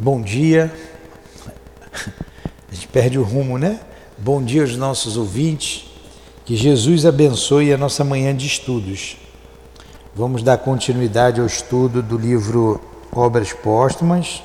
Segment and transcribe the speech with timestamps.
[0.00, 0.72] Bom dia.
[2.70, 3.80] A gente perde o rumo, né?
[4.16, 5.86] Bom dia aos nossos ouvintes.
[6.44, 9.16] Que Jesus abençoe a nossa manhã de estudos.
[10.14, 12.80] Vamos dar continuidade ao estudo do livro
[13.10, 14.40] Obras Póstumas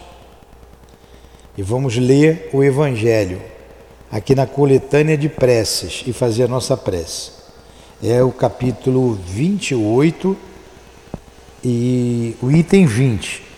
[1.56, 3.40] e vamos ler o Evangelho
[4.12, 7.30] aqui na coletânea de preces e fazer a nossa prece.
[8.02, 10.36] É o capítulo 28
[11.64, 13.53] e o item 20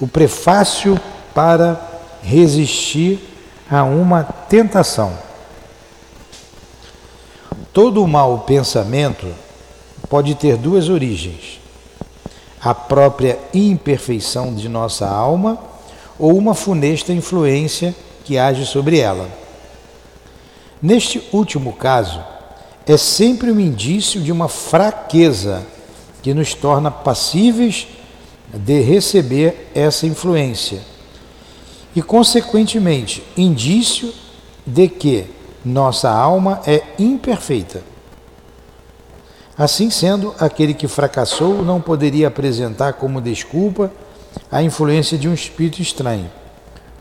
[0.00, 1.00] o prefácio
[1.34, 1.80] para
[2.22, 3.18] resistir
[3.70, 5.16] a uma tentação.
[7.72, 9.26] Todo mau pensamento
[10.08, 11.60] pode ter duas origens:
[12.60, 15.58] a própria imperfeição de nossa alma
[16.18, 17.94] ou uma funesta influência
[18.24, 19.28] que age sobre ela.
[20.80, 22.22] Neste último caso,
[22.86, 25.66] é sempre um indício de uma fraqueza
[26.22, 27.86] que nos torna passíveis
[28.52, 30.80] de receber essa influência
[31.94, 34.12] e, consequentemente, indício
[34.66, 35.26] de que
[35.64, 37.82] nossa alma é imperfeita.
[39.58, 43.90] Assim sendo, aquele que fracassou não poderia apresentar como desculpa
[44.52, 46.30] a influência de um espírito estranho,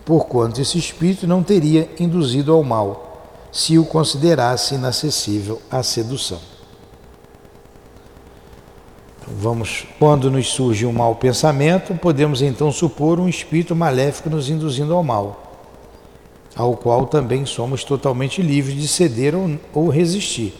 [0.06, 6.40] porquanto esse espírito não teria induzido ao mal, se o considerasse inacessível à sedução.
[9.28, 14.94] Vamos, quando nos surge um mau pensamento, podemos então supor um espírito maléfico nos induzindo
[14.94, 15.68] ao mal,
[16.56, 20.54] ao qual também somos totalmente livres de ceder ou, ou resistir,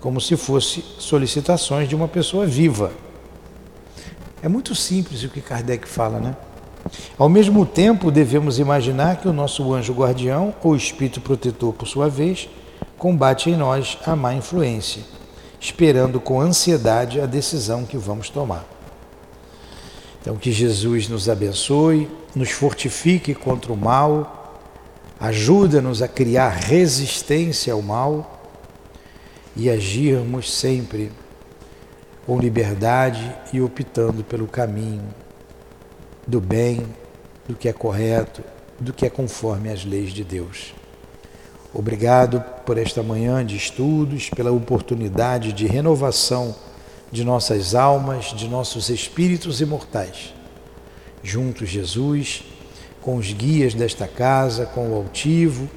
[0.00, 2.90] como se fosse solicitações de uma pessoa viva.
[4.42, 6.36] É muito simples o que Kardec fala, né?
[7.18, 12.08] Ao mesmo tempo, devemos imaginar que o nosso anjo guardião, ou espírito protetor, por sua
[12.08, 12.48] vez,
[12.96, 15.02] combate em nós a má influência
[15.60, 18.64] esperando com ansiedade a decisão que vamos tomar.
[20.20, 24.60] Então, que Jesus nos abençoe, nos fortifique contra o mal,
[25.20, 28.42] ajuda-nos a criar resistência ao mal
[29.54, 31.12] e agirmos sempre
[32.26, 35.14] com liberdade e optando pelo caminho
[36.26, 36.84] do bem,
[37.48, 38.42] do que é correto,
[38.80, 40.74] do que é conforme às leis de Deus.
[41.78, 46.56] Obrigado por esta manhã de estudos, pela oportunidade de renovação
[47.12, 50.32] de nossas almas, de nossos espíritos imortais.
[51.22, 52.44] Juntos, Jesus,
[53.02, 55.68] com os guias desta casa, com o altivo,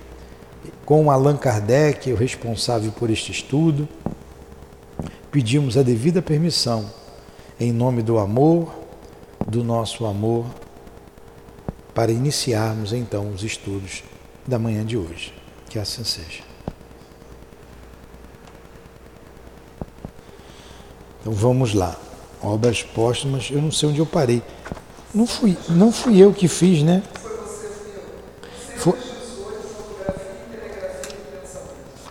[0.85, 3.85] com Allan Kardec, o responsável por este estudo,
[5.29, 6.89] pedimos a devida permissão,
[7.59, 8.73] em nome do amor,
[9.45, 10.45] do nosso amor,
[11.93, 14.01] para iniciarmos então os estudos
[14.47, 15.38] da manhã de hoje.
[15.69, 16.41] Que assim seja.
[21.21, 21.95] Então vamos lá.
[22.41, 24.41] Obras póstumas, eu não sei onde eu parei.
[25.13, 27.03] Não fui, não fui eu que fiz, né?
[28.77, 28.97] Foi...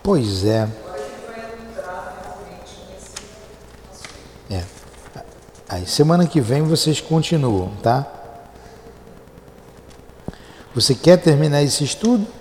[0.03, 0.69] Pois é.
[4.51, 4.65] É.
[5.69, 8.07] Aí semana que vem vocês continuam, tá?
[10.75, 12.38] Você quer terminar esse estudo?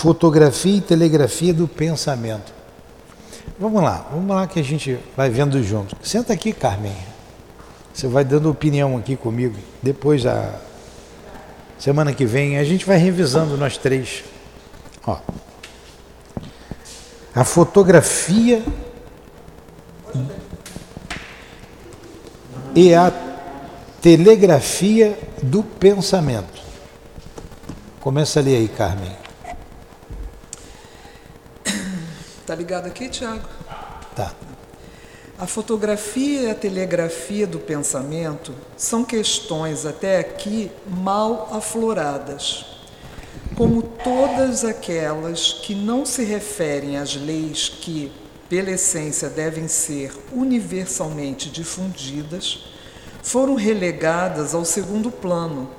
[0.00, 2.54] Fotografia e telegrafia do pensamento.
[3.58, 5.94] Vamos lá, vamos lá que a gente vai vendo junto.
[6.02, 6.96] Senta aqui, Carmen.
[7.92, 9.56] Você vai dando opinião aqui comigo.
[9.82, 10.54] Depois, a
[11.78, 14.24] semana que vem, a gente vai revisando nós três.
[15.06, 15.18] Ó.
[17.34, 18.64] A fotografia
[22.74, 23.12] e a
[24.00, 26.62] telegrafia do pensamento.
[28.00, 29.19] Começa a ler aí, Carmen.
[32.50, 33.48] Tá ligado aqui, Tiago?
[34.16, 34.34] Tá.
[35.38, 42.66] A fotografia e a telegrafia do pensamento são questões até aqui mal afloradas,
[43.56, 48.10] como todas aquelas que não se referem às leis que,
[48.48, 52.64] pela essência, devem ser universalmente difundidas,
[53.22, 55.70] foram relegadas ao segundo plano,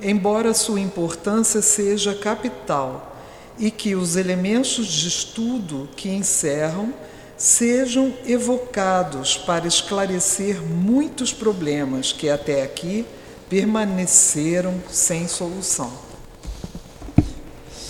[0.00, 3.11] embora sua importância seja capital
[3.58, 6.92] e que os elementos de estudo que encerram
[7.36, 13.04] sejam evocados para esclarecer muitos problemas que até aqui
[13.48, 15.92] permaneceram sem solução.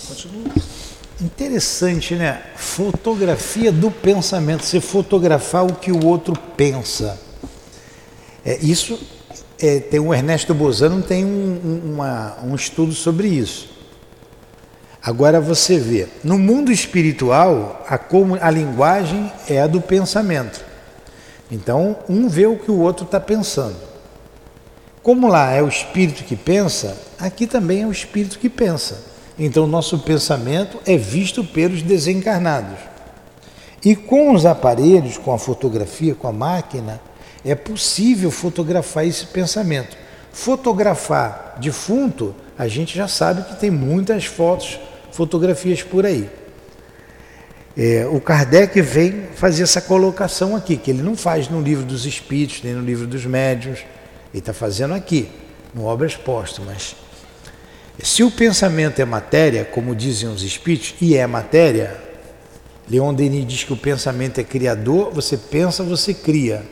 [0.07, 0.51] Continua.
[1.21, 2.43] Interessante, né?
[2.55, 7.19] Fotografia do pensamento, você fotografar o que o outro pensa.
[8.43, 8.99] É, isso
[9.59, 13.72] é, tem o Ernesto Bozano tem um, uma, um estudo sobre isso.
[15.05, 17.99] Agora você vê, no mundo espiritual, a,
[18.39, 20.63] a linguagem é a do pensamento.
[21.51, 23.75] Então, um vê o que o outro está pensando.
[25.01, 29.03] Como lá é o espírito que pensa, aqui também é o espírito que pensa.
[29.37, 32.79] Então, nosso pensamento é visto pelos desencarnados.
[33.83, 37.01] E com os aparelhos, com a fotografia, com a máquina,
[37.43, 39.97] é possível fotografar esse pensamento.
[40.31, 44.79] Fotografar defunto, a gente já sabe que tem muitas fotos,
[45.13, 46.29] fotografias por aí.
[47.75, 52.05] É, o Kardec vem fazer essa colocação aqui, que ele não faz no livro dos
[52.05, 53.79] Espíritos, nem no livro dos Médiuns,
[54.31, 55.29] ele está fazendo aqui,
[55.73, 56.95] no Obras Póstumas.
[58.01, 61.95] Se o pensamento é matéria, como dizem os Espíritos, e é matéria,
[62.89, 66.63] Leon Denis diz que o pensamento é criador, você pensa, você cria.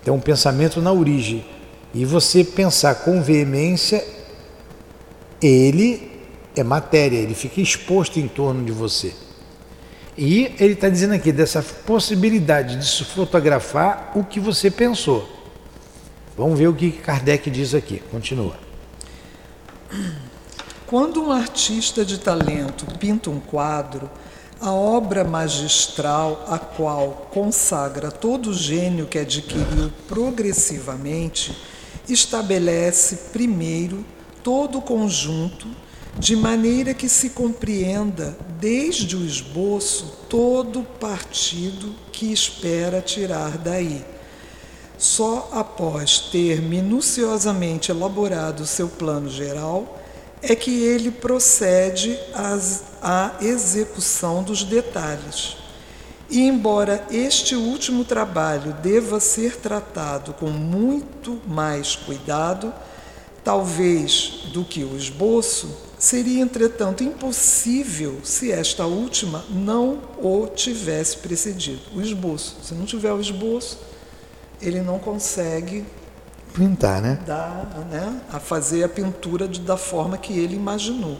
[0.00, 1.44] Então, um pensamento na origem.
[1.92, 4.04] E você pensar com veemência,
[5.40, 6.13] ele
[6.56, 9.14] é matéria, ele fica exposto em torno de você.
[10.16, 15.28] E ele está dizendo aqui dessa possibilidade de se fotografar o que você pensou.
[16.36, 18.00] Vamos ver o que Kardec diz aqui.
[18.10, 18.56] Continua.
[20.86, 24.08] Quando um artista de talento pinta um quadro,
[24.60, 31.56] a obra magistral a qual consagra todo o gênio que adquiriu progressivamente,
[32.08, 34.04] estabelece primeiro
[34.42, 35.66] todo o conjunto
[36.18, 44.04] de maneira que se compreenda desde o esboço todo o partido que espera tirar daí.
[44.96, 50.00] Só após ter minuciosamente elaborado seu plano geral
[50.40, 55.56] é que ele procede às, à execução dos detalhes.
[56.30, 62.72] E, embora este último trabalho deva ser tratado com muito mais cuidado,
[63.42, 65.68] talvez do que o esboço,
[66.04, 71.80] seria, entretanto, impossível se esta última não o tivesse precedido.
[71.94, 72.58] O esboço.
[72.62, 73.78] Se não tiver o esboço,
[74.60, 75.84] ele não consegue
[76.52, 77.18] pintar, né?
[77.26, 78.20] Dar, né?
[78.30, 81.18] A fazer a pintura de, da forma que ele imaginou.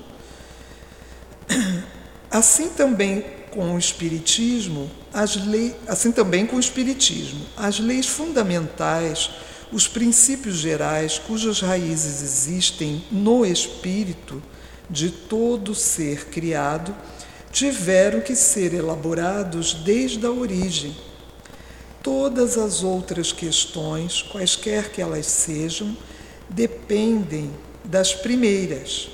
[2.30, 9.30] Assim também com o espiritismo, as leis, assim também com o espiritismo, as leis fundamentais,
[9.72, 14.42] os princípios gerais cujas raízes existem no espírito
[14.88, 16.94] de todo ser criado,
[17.50, 20.94] tiveram que ser elaborados desde a origem
[22.04, 25.96] Todas as outras questões, quaisquer que elas sejam,
[26.50, 27.50] dependem
[27.82, 29.08] das primeiras,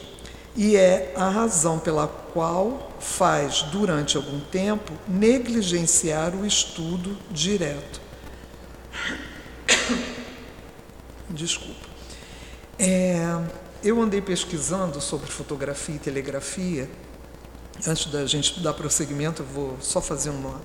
[0.56, 8.00] e é a razão pela qual faz, durante algum tempo, negligenciar o estudo direto.
[11.30, 11.86] Desculpa.
[12.76, 13.22] É,
[13.82, 16.88] eu andei pesquisando sobre fotografia e telegrafia.
[17.86, 20.60] Antes da gente dar prosseguimento, eu vou só fazer uma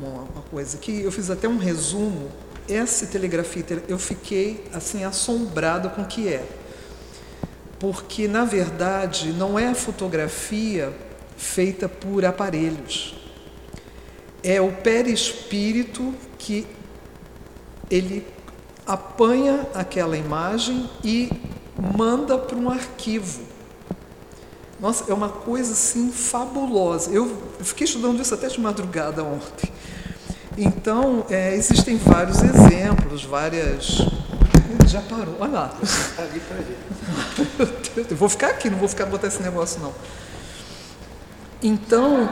[0.00, 2.30] uma, uma coisa que eu fiz até um resumo.
[2.68, 6.44] Essa telegrafia, eu fiquei assim assombrado com o que é.
[7.78, 10.92] Porque, na verdade, não é a fotografia
[11.36, 13.14] feita por aparelhos.
[14.42, 16.66] É o perispírito que
[17.90, 18.26] ele
[18.86, 21.30] apanha aquela imagem e
[21.80, 23.40] manda para um arquivo.
[24.78, 27.10] Nossa, é uma coisa assim fabulosa.
[27.10, 29.70] Eu fiquei estudando isso até de madrugada ontem.
[30.56, 33.98] Então, é, existem vários exemplos, várias.
[34.86, 35.74] Já parou, olha lá.
[36.18, 36.42] Ali.
[38.10, 39.92] Eu vou ficar aqui, não vou ficar botar esse negócio, não.
[41.62, 42.28] Então,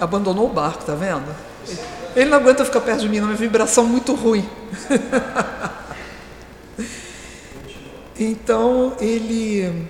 [0.00, 1.34] abandonou o barco, tá vendo?
[2.16, 4.48] Ele não aguenta ficar perto de mim, não, é vibração muito ruim.
[8.24, 9.88] então, ele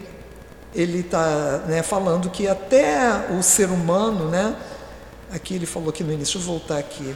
[0.73, 4.57] ele está né, falando que até o ser humano, né,
[5.33, 7.15] Aqui ele falou aqui no início, deixa eu voltar aqui.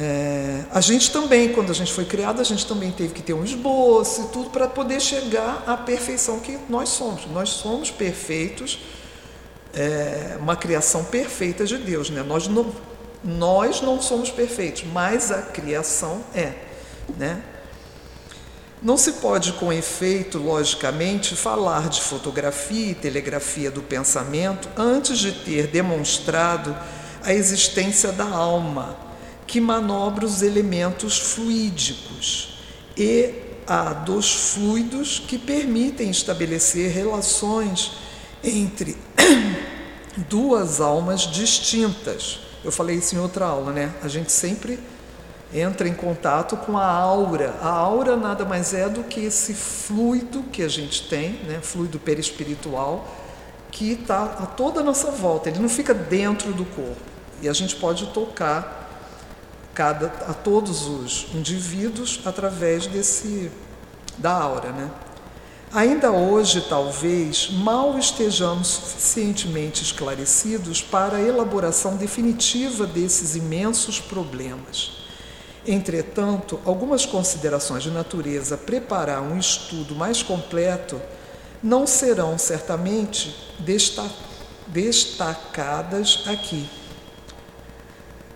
[0.00, 3.34] É, a gente também, quando a gente foi criado, a gente também teve que ter
[3.34, 7.26] um esboço e tudo para poder chegar à perfeição que nós somos.
[7.26, 8.78] Nós somos perfeitos,
[9.74, 12.08] é, uma criação perfeita de Deus.
[12.08, 12.22] Né?
[12.22, 12.72] Nós, não,
[13.22, 16.54] nós não somos perfeitos, mas a criação é.
[17.18, 17.42] Né?
[18.82, 25.30] Não se pode, com efeito, logicamente, falar de fotografia e telegrafia do pensamento antes de
[25.30, 26.76] ter demonstrado
[27.22, 28.96] a existência da alma,
[29.46, 32.58] que manobra os elementos fluídicos,
[32.96, 33.32] e
[33.68, 37.92] a dos fluidos que permitem estabelecer relações
[38.42, 38.96] entre
[40.28, 42.40] duas almas distintas.
[42.64, 43.94] Eu falei isso em outra aula, né?
[44.02, 44.80] A gente sempre
[45.54, 47.54] entra em contato com a aura.
[47.60, 51.98] A aura nada mais é do que esse fluido que a gente tem, né, fluido
[51.98, 53.06] perispiritual,
[53.70, 55.48] que está a toda a nossa volta.
[55.48, 57.00] Ele não fica dentro do corpo.
[57.40, 58.80] E a gente pode tocar
[59.74, 63.50] cada, a todos os indivíduos através desse
[64.18, 64.90] da aura, né?
[65.72, 75.01] Ainda hoje, talvez, mal estejamos suficientemente esclarecidos para a elaboração definitiva desses imensos problemas.
[75.66, 81.00] Entretanto, algumas considerações de natureza preparar um estudo mais completo
[81.62, 83.36] não serão certamente
[84.66, 86.68] destacadas aqui.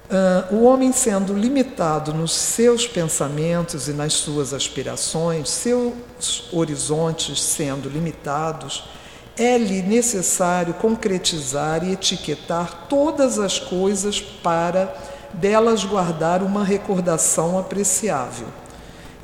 [0.09, 7.89] Uh, o homem sendo limitado nos seus pensamentos e nas suas aspirações, seus horizontes sendo
[7.89, 8.85] limitados,
[9.37, 14.97] é-lhe necessário concretizar e etiquetar todas as coisas para
[15.37, 18.47] delas guardar uma recordação apreciável.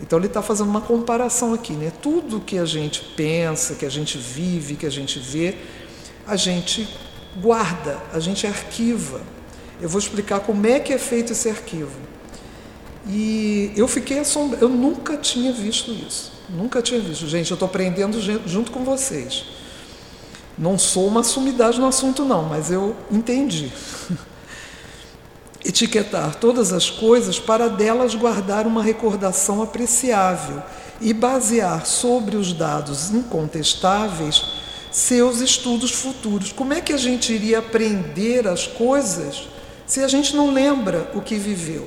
[0.01, 1.93] Então ele está fazendo uma comparação aqui, né?
[2.03, 5.57] Tudo que a gente pensa, que a gente vive, que a gente vê,
[6.27, 6.89] a gente
[7.41, 9.21] guarda, a gente arquiva.
[9.81, 12.01] Eu vou explicar como é que é feito esse arquivo.
[13.09, 16.33] E eu fiquei assombrado, eu nunca tinha visto isso.
[16.49, 17.27] Nunca tinha visto.
[17.27, 19.45] Gente, eu estou aprendendo junto com vocês.
[20.59, 23.73] Não sou uma sumidade no assunto, não, mas eu entendi.
[25.65, 30.63] Etiquetar todas as coisas para delas guardar uma recordação apreciável
[31.01, 34.45] e basear sobre os dados incontestáveis
[34.91, 36.53] seus estudos futuros.
[36.53, 39.49] Como é que a gente iria aprender as coisas
[39.87, 41.87] se a gente não lembra o que viveu.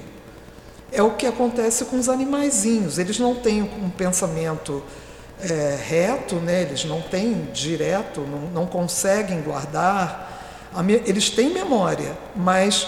[0.92, 3.00] É o que acontece com os animaizinhos.
[3.00, 4.84] Eles não têm um pensamento
[5.42, 6.62] é, reto, né?
[6.62, 10.72] eles não têm direto, não, não conseguem guardar.
[11.06, 12.88] Eles têm memória, mas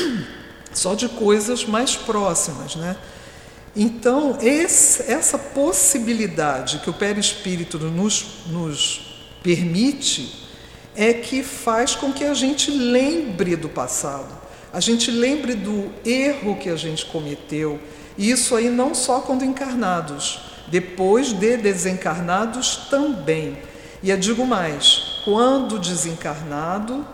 [0.72, 2.76] só de coisas mais próximas.
[2.76, 2.96] Né?
[3.74, 10.46] Então, esse, essa possibilidade que o perispírito nos, nos permite
[10.94, 16.56] é que faz com que a gente lembre do passado a gente lembre do erro
[16.56, 17.80] que a gente cometeu.
[18.18, 20.38] E isso aí não só quando encarnados,
[20.68, 23.56] depois de desencarnados também.
[24.02, 27.06] E eu digo mais: quando desencarnado,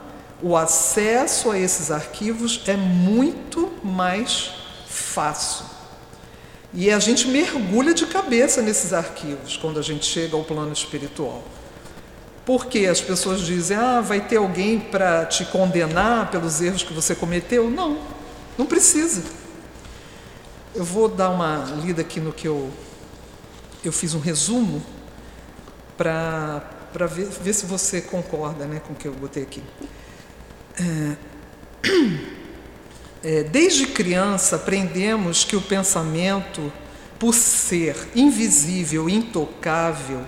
[0.42, 4.52] o acesso a esses arquivos é muito mais
[4.88, 5.66] fácil.
[6.74, 11.42] E a gente mergulha de cabeça nesses arquivos quando a gente chega ao plano espiritual.
[12.44, 17.14] Porque as pessoas dizem, ah, vai ter alguém para te condenar pelos erros que você
[17.14, 17.70] cometeu?
[17.70, 17.98] Não,
[18.58, 19.22] não precisa.
[20.74, 22.70] Eu vou dar uma lida aqui no que eu,
[23.84, 24.82] eu fiz um resumo
[25.96, 26.62] para
[27.08, 29.62] ver, ver se você concorda né, com o que eu botei aqui.
[30.78, 31.16] É,
[33.22, 36.72] é, desde criança aprendemos que o pensamento,
[37.18, 40.22] por ser invisível, intocável,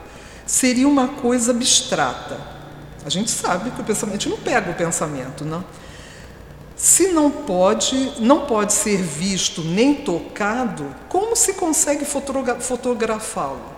[0.46, 2.40] seria uma coisa abstrata.
[3.04, 5.64] A gente sabe que o pensamento, não pega o pensamento, não.
[6.76, 13.74] Se não pode, não pode ser visto nem tocado, como se consegue fotografá-lo?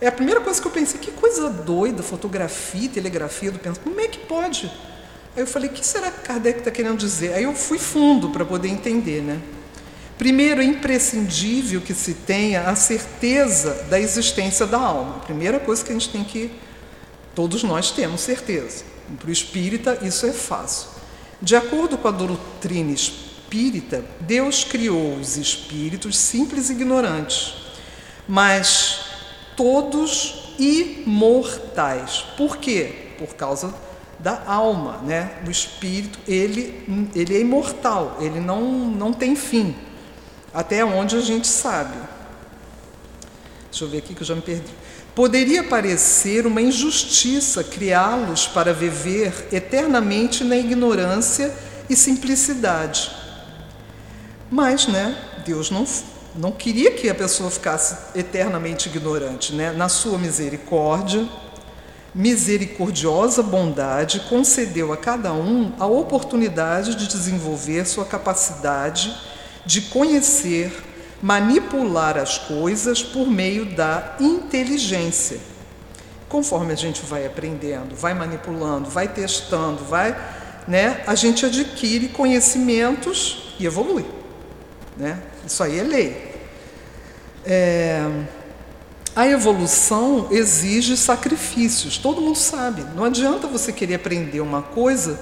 [0.00, 4.00] É a primeira coisa que eu pensei, que coisa doida, fotografia, telegrafia do pensamento, como
[4.00, 4.70] é que pode?
[5.38, 7.32] Aí eu falei, o que será que Kardec está querendo dizer?
[7.32, 9.40] Aí eu fui fundo para poder entender, né?
[10.18, 15.20] Primeiro, é imprescindível que se tenha a certeza da existência da alma.
[15.20, 16.50] Primeira coisa que a gente tem que.
[17.36, 18.82] Todos nós temos certeza.
[19.16, 20.88] Para o espírita, isso é fácil.
[21.40, 27.54] De acordo com a doutrina espírita, Deus criou os espíritos simples e ignorantes,
[28.26, 29.02] mas
[29.56, 32.24] todos imortais.
[32.36, 33.12] Por quê?
[33.16, 33.72] Por causa
[34.18, 35.30] da alma, né?
[35.46, 39.74] O espírito, ele, ele é imortal, ele não, não tem fim
[40.52, 41.96] até onde a gente sabe.
[43.70, 44.72] Deixa eu ver aqui que eu já me perdi.
[45.14, 51.54] Poderia parecer uma injustiça criá-los para viver eternamente na ignorância
[51.88, 53.10] e simplicidade.
[54.50, 55.86] Mas, né, Deus não,
[56.34, 59.72] não queria que a pessoa ficasse eternamente ignorante, né?
[59.72, 61.28] Na sua misericórdia,
[62.18, 69.16] misericordiosa bondade, concedeu a cada um a oportunidade de desenvolver sua capacidade
[69.64, 70.72] de conhecer,
[71.22, 75.38] manipular as coisas por meio da inteligência.
[76.28, 80.10] Conforme a gente vai aprendendo, vai manipulando, vai testando, vai,
[80.66, 84.04] né, a gente adquire conhecimentos e evolui.
[84.96, 85.22] Né?
[85.46, 86.34] Isso aí é lei.
[87.46, 88.24] É,
[89.18, 92.84] a evolução exige sacrifícios, todo mundo sabe.
[92.94, 95.18] Não adianta você querer aprender uma coisa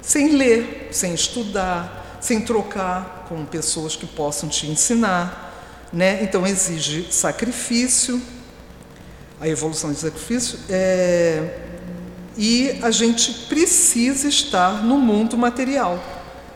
[0.00, 6.22] sem ler, sem estudar, sem trocar com pessoas que possam te ensinar, né?
[6.22, 8.22] Então exige sacrifício,
[9.40, 11.58] a evolução de sacrifício, é,
[12.36, 16.00] e a gente precisa estar no mundo material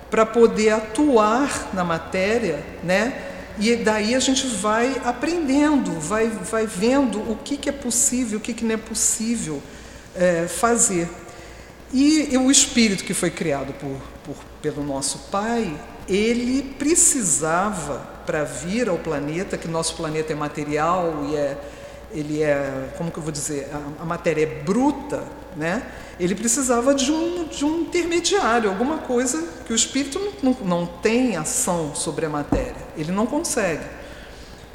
[0.09, 3.34] para poder atuar na matéria, né?
[3.59, 8.41] E daí a gente vai aprendendo, vai, vai vendo o que, que é possível, o
[8.41, 9.63] que, que não é possível
[10.15, 11.09] é, fazer.
[11.93, 15.73] E, e, o espírito que foi criado por, por, pelo nosso Pai,
[16.09, 21.59] ele precisava, para vir ao planeta, que nosso planeta é material e é,
[22.11, 25.23] ele é, como que eu vou dizer, a, a matéria é bruta,
[25.57, 25.83] né?
[26.19, 30.87] Ele precisava de um, de um intermediário, alguma coisa que o espírito não, não, não
[30.87, 33.85] tem ação sobre a matéria, ele não consegue.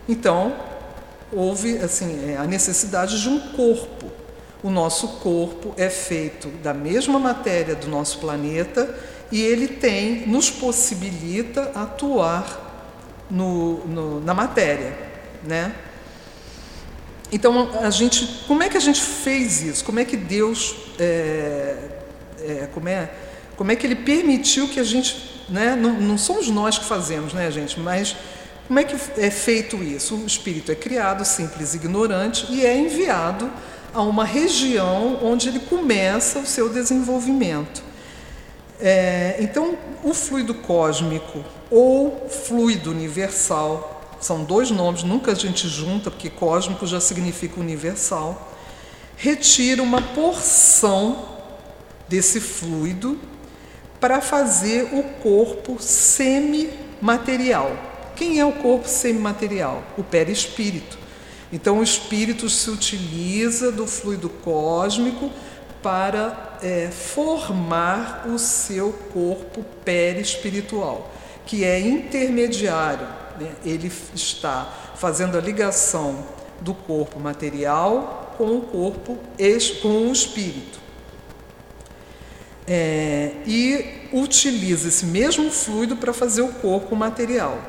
[0.08, 0.56] Então,
[1.32, 4.12] houve assim, é, a necessidade de um corpo.
[4.62, 8.94] O nosso corpo é feito da mesma matéria do nosso planeta
[9.32, 12.68] e ele tem, nos possibilita atuar
[13.30, 14.98] no, no, na matéria,
[15.44, 15.74] né?
[17.32, 19.86] Então, a gente, como é que a gente fez isso?
[19.86, 21.78] Como é que Deus, é,
[22.42, 23.10] é, como, é,
[23.56, 27.34] como é que Ele permitiu que a gente, né, não, não somos nós que fazemos,
[27.34, 28.16] né, gente, mas
[28.68, 30.16] como é que é feito isso?
[30.16, 33.50] O espírito é criado simples, ignorante e é enviado
[33.94, 37.82] a uma região onde ele começa o seu desenvolvimento.
[38.80, 46.12] É, então, o fluido cósmico ou fluido universal são dois nomes, nunca a gente junta,
[46.12, 48.49] porque cósmico já significa universal,
[49.20, 51.28] retira uma porção
[52.08, 53.20] desse fluido
[54.00, 57.76] para fazer o corpo semimaterial.
[58.16, 59.84] Quem é o corpo semimaterial?
[59.98, 60.98] O perispírito.
[61.52, 65.30] Então, o espírito se utiliza do fluido cósmico
[65.84, 71.12] para é, formar o seu corpo perispiritual,
[71.46, 73.08] que é intermediário
[73.40, 76.24] né, ele está fazendo a ligação
[76.62, 79.18] do corpo material com o corpo,
[79.82, 80.80] com o espírito.
[82.66, 87.60] É, e utiliza esse mesmo fluido para fazer o corpo material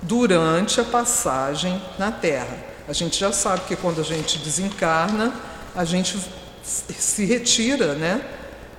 [0.00, 2.56] durante a passagem na Terra.
[2.88, 5.34] A gente já sabe que quando a gente desencarna,
[5.74, 6.18] a gente
[6.64, 8.24] se retira né,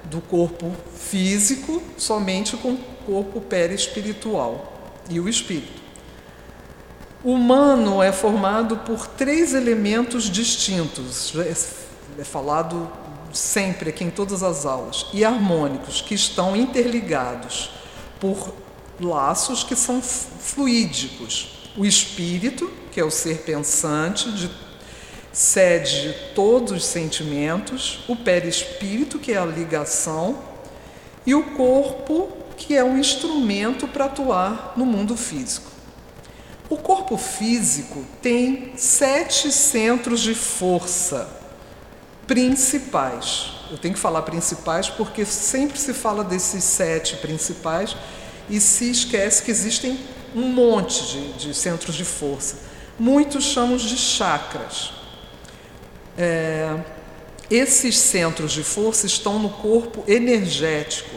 [0.06, 5.77] do corpo físico somente com o corpo perispiritual e o espírito.
[7.24, 11.34] Humano é formado por três elementos distintos,
[12.18, 12.90] é falado
[13.34, 17.72] sempre aqui em todas as aulas, e harmônicos, que estão interligados
[18.20, 18.54] por
[19.00, 21.70] laços que são fluídicos.
[21.76, 24.50] O espírito, que é o ser pensante, de,
[25.32, 30.40] sede de todos os sentimentos, o perispírito, que é a ligação,
[31.26, 35.77] e o corpo, que é um instrumento para atuar no mundo físico.
[36.70, 41.30] O corpo físico tem sete centros de força
[42.26, 43.54] principais.
[43.72, 47.96] Eu tenho que falar principais porque sempre se fala desses sete principais
[48.50, 49.98] e se esquece que existem
[50.36, 52.58] um monte de, de centros de força.
[53.00, 54.92] Muitos chamamos de chakras.
[56.18, 56.78] É,
[57.50, 61.16] esses centros de força estão no corpo energético,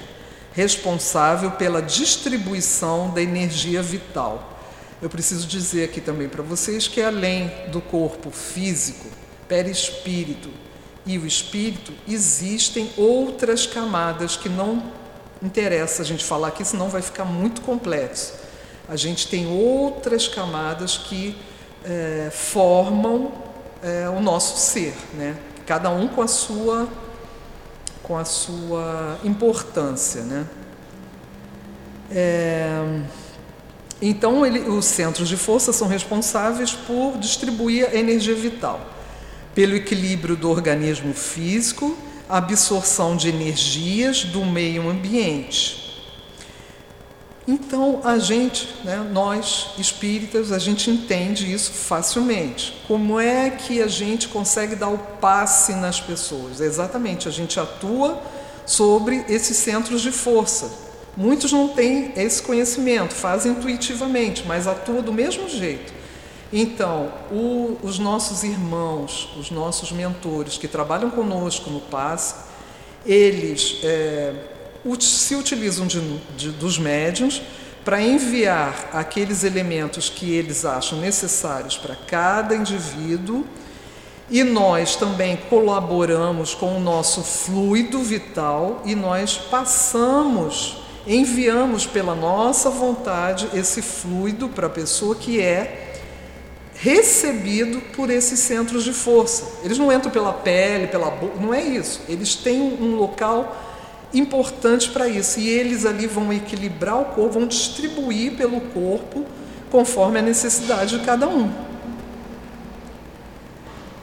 [0.53, 4.50] responsável pela distribuição da energia vital.
[5.03, 9.07] Eu preciso dizer aqui também para vocês que além do corpo físico,
[9.49, 10.51] perispírito
[11.07, 14.93] e o espírito, existem outras camadas que não
[15.43, 18.35] interessa a gente falar aqui, senão vai ficar muito complexo.
[18.89, 21.37] A gente tem outras camadas que
[21.83, 23.33] é, formam
[23.83, 25.37] é, o nosso ser, né?
[25.71, 26.89] cada um com a sua
[28.03, 30.45] com a sua importância, né?
[32.11, 33.03] É,
[34.01, 38.81] então, ele, os centros de força são responsáveis por distribuir a energia vital,
[39.55, 41.97] pelo equilíbrio do organismo físico,
[42.29, 45.81] absorção de energias do meio ambiente.
[47.47, 52.81] Então, a gente, né, nós espíritas, a gente entende isso facilmente.
[52.87, 56.61] Como é que a gente consegue dar o passe nas pessoas?
[56.61, 58.23] Exatamente, a gente atua
[58.65, 60.71] sobre esses centros de força,
[61.21, 65.93] Muitos não têm esse conhecimento, fazem intuitivamente, mas atuam do mesmo jeito.
[66.51, 72.37] Então, o, os nossos irmãos, os nossos mentores que trabalham conosco no passe,
[73.05, 74.33] eles é,
[74.99, 76.01] se utilizam de,
[76.39, 77.43] de, dos médiums
[77.85, 83.45] para enviar aqueles elementos que eles acham necessários para cada indivíduo
[84.31, 92.71] e nós também colaboramos com o nosso fluido vital e nós passamos enviamos pela nossa
[92.71, 95.95] vontade esse fluido para a pessoa que é
[96.75, 99.45] recebido por esses centros de força.
[99.63, 102.01] Eles não entram pela pele, pela boca, não é isso.
[102.09, 103.57] Eles têm um local
[104.15, 105.39] importantes para isso.
[105.39, 109.27] E eles ali vão equilibrar o corpo, vão distribuir pelo corpo
[109.71, 111.70] conforme a necessidade de cada um.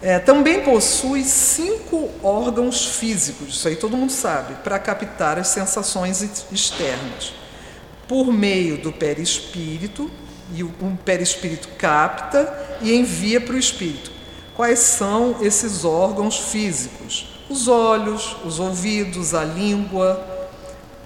[0.01, 6.21] É, também possui cinco órgãos físicos, isso aí todo mundo sabe, para captar as sensações
[6.51, 7.33] externas.
[8.07, 10.09] Por meio do perispírito,
[10.53, 14.11] e o, o perispírito capta e envia para o espírito.
[14.55, 17.39] Quais são esses órgãos físicos?
[17.49, 20.25] Os olhos, os ouvidos, a língua,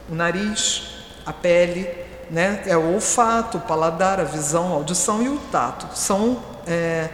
[0.10, 0.84] o nariz,
[1.26, 1.88] a pele,
[2.30, 2.64] né?
[2.66, 5.88] é o olfato, o paladar, a visão, a audição e o tato.
[5.98, 7.10] São, é,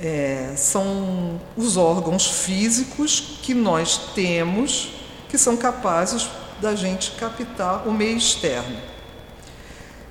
[0.00, 4.94] é, são os órgãos físicos que nós temos
[5.28, 6.28] que são capazes
[6.60, 8.76] da gente captar o meio externo.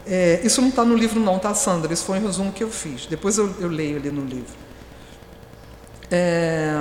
[0.06, 1.94] É, isso não está no livro não, tá, Sandra?
[1.94, 3.06] Isso foi um resumo que eu fiz.
[3.06, 4.54] Depois eu, eu leio ali no livro.
[6.10, 6.74] É,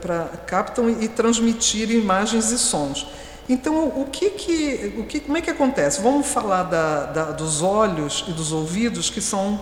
[0.00, 3.06] para captam e transmitir imagens e sons.
[3.48, 6.02] Então, o que que, o que, como é que acontece?
[6.02, 9.58] Vamos falar da, da, dos olhos e dos ouvidos que são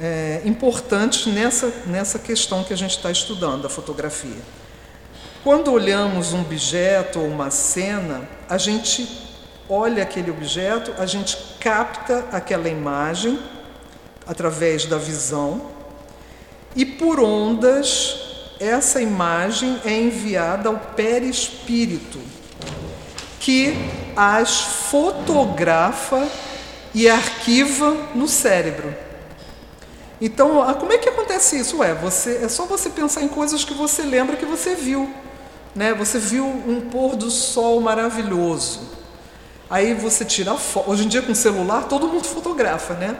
[0.00, 4.38] é, importantes nessa, nessa questão que a gente está estudando, a fotografia.
[5.44, 9.08] Quando olhamos um objeto ou uma cena, a gente
[9.68, 13.38] olha aquele objeto, a gente capta aquela imagem
[14.26, 15.70] através da visão
[16.74, 22.20] e por ondas essa imagem é enviada ao perispírito,
[23.38, 23.74] que
[24.14, 26.28] as fotografa
[26.94, 28.94] e arquiva no cérebro.
[30.20, 31.78] Então, como é que acontece isso?
[31.78, 35.08] Ué, você, é só você pensar em coisas que você lembra que você viu.
[35.74, 35.94] Né?
[35.94, 38.80] Você viu um pôr do sol maravilhoso.
[39.70, 40.90] Aí você tira foto.
[40.90, 43.16] Hoje em dia, com celular, todo mundo fotografa, né?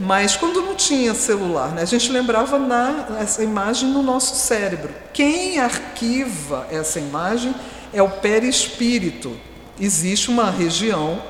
[0.00, 4.94] Mas quando não tinha celular, né, a gente lembrava na, essa imagem no nosso cérebro.
[5.12, 7.52] Quem arquiva essa imagem
[7.92, 9.36] é o perispírito.
[9.80, 11.20] Existe uma região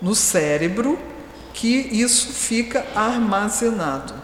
[0.00, 0.98] no cérebro
[1.52, 4.23] que isso fica armazenado.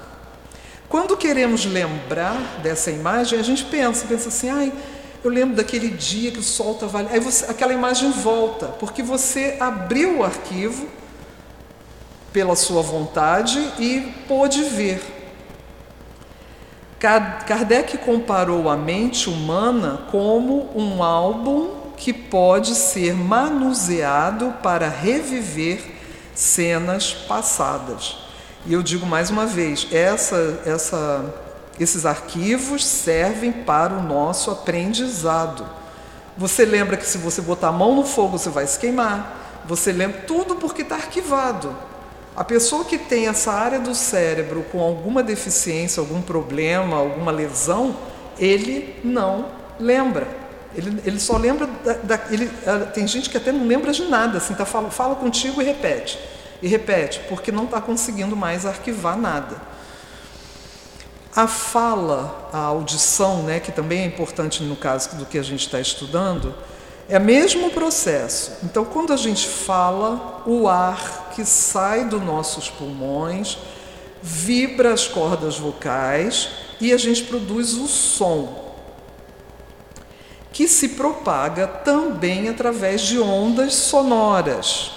[0.90, 4.72] Quando queremos lembrar dessa imagem, a gente pensa, pensa assim, ai,
[5.22, 7.08] eu lembro daquele dia que o sol estava ali.
[7.12, 10.88] Aí você, aquela imagem volta, porque você abriu o arquivo
[12.32, 15.00] pela sua vontade e pôde ver.
[16.98, 25.80] Kardec comparou a mente humana como um álbum que pode ser manuseado para reviver
[26.34, 28.19] cenas passadas.
[28.66, 31.34] E eu digo mais uma vez, essa, essa,
[31.78, 35.66] esses arquivos servem para o nosso aprendizado.
[36.36, 39.62] Você lembra que se você botar a mão no fogo você vai se queimar.
[39.66, 41.74] Você lembra tudo porque está arquivado.
[42.36, 47.96] A pessoa que tem essa área do cérebro com alguma deficiência, algum problema, alguma lesão,
[48.38, 49.46] ele não
[49.78, 50.26] lembra.
[50.74, 52.48] Ele, ele só lembra da, da ele,
[52.94, 56.18] tem gente que até não lembra de nada, assim, tá, fala, fala contigo e repete.
[56.62, 59.56] E repete, porque não está conseguindo mais arquivar nada.
[61.34, 65.64] A fala, a audição, né, que também é importante no caso do que a gente
[65.64, 66.54] está estudando,
[67.08, 68.52] é o mesmo processo.
[68.62, 73.58] Então, quando a gente fala, o ar que sai dos nossos pulmões
[74.22, 76.48] vibra as cordas vocais
[76.80, 78.76] e a gente produz o som,
[80.52, 84.92] que se propaga também através de ondas sonoras,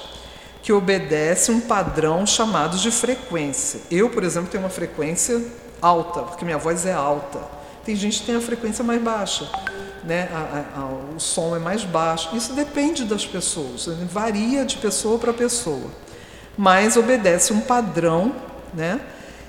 [0.63, 3.81] que obedece um padrão chamado de frequência.
[3.91, 5.39] Eu, por exemplo, tenho uma frequência
[5.79, 7.39] alta, porque minha voz é alta.
[7.85, 9.47] Tem gente que tem a frequência mais baixa
[10.03, 12.35] né, a, a, o som é mais baixo.
[12.35, 15.89] Isso depende das pessoas, varia de pessoa para pessoa,
[16.57, 18.35] mas obedece um padrão,
[18.73, 18.99] né,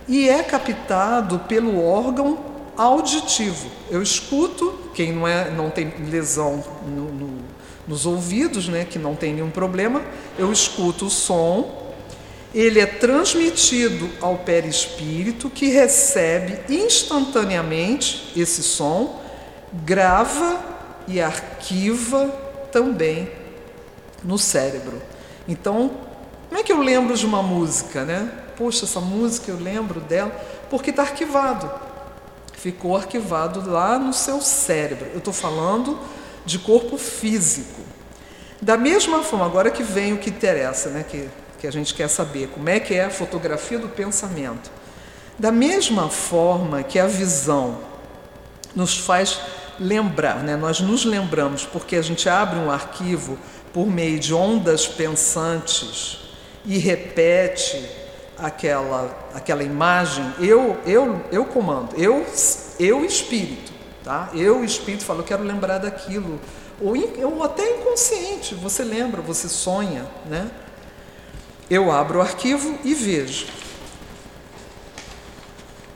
[0.07, 2.39] e é captado pelo órgão
[2.77, 3.71] auditivo.
[3.91, 7.44] Eu escuto, quem não, é, não tem lesão no, no,
[7.87, 10.03] nos ouvidos, né, que não tem nenhum problema,
[10.39, 11.93] eu escuto o som,
[12.55, 19.21] ele é transmitido ao perispírito, que recebe instantaneamente esse som
[19.73, 20.61] grava
[21.09, 22.27] e arquiva
[22.71, 23.29] também
[24.23, 25.03] no cérebro.
[25.49, 25.91] Então,
[26.49, 28.31] como é que eu lembro de uma música, né?
[28.57, 30.31] Poxa, essa música eu lembro dela
[30.71, 31.69] porque está arquivado.
[32.53, 35.07] Ficou arquivado lá no seu cérebro.
[35.13, 35.99] Eu estou falando
[36.45, 37.81] de corpo físico.
[38.61, 41.05] Da mesma forma, agora que vem o que interessa, né?
[41.09, 41.29] Que,
[41.59, 44.71] que a gente quer saber, como é que é a fotografia do pensamento.
[45.39, 47.79] Da mesma forma que a visão
[48.75, 49.41] nos faz
[49.79, 50.57] lembrar, né?
[50.57, 53.39] nós nos lembramos porque a gente abre um arquivo
[53.73, 56.21] por meio de ondas pensantes
[56.65, 57.85] e repete
[58.39, 62.25] aquela, aquela imagem, eu, eu, eu comando, eu,
[62.79, 63.73] eu espírito,
[64.05, 64.29] Tá?
[64.35, 66.39] Eu, o espírito, falo, eu quero lembrar daquilo.
[66.79, 70.07] Ou, ou até inconsciente, você lembra, você sonha.
[70.27, 70.51] Né?
[71.71, 73.47] Eu abro o arquivo e vejo.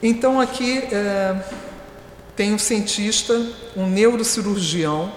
[0.02, 1.36] Então aqui é,
[2.34, 3.34] tem um cientista,
[3.76, 5.12] um neurocirurgião,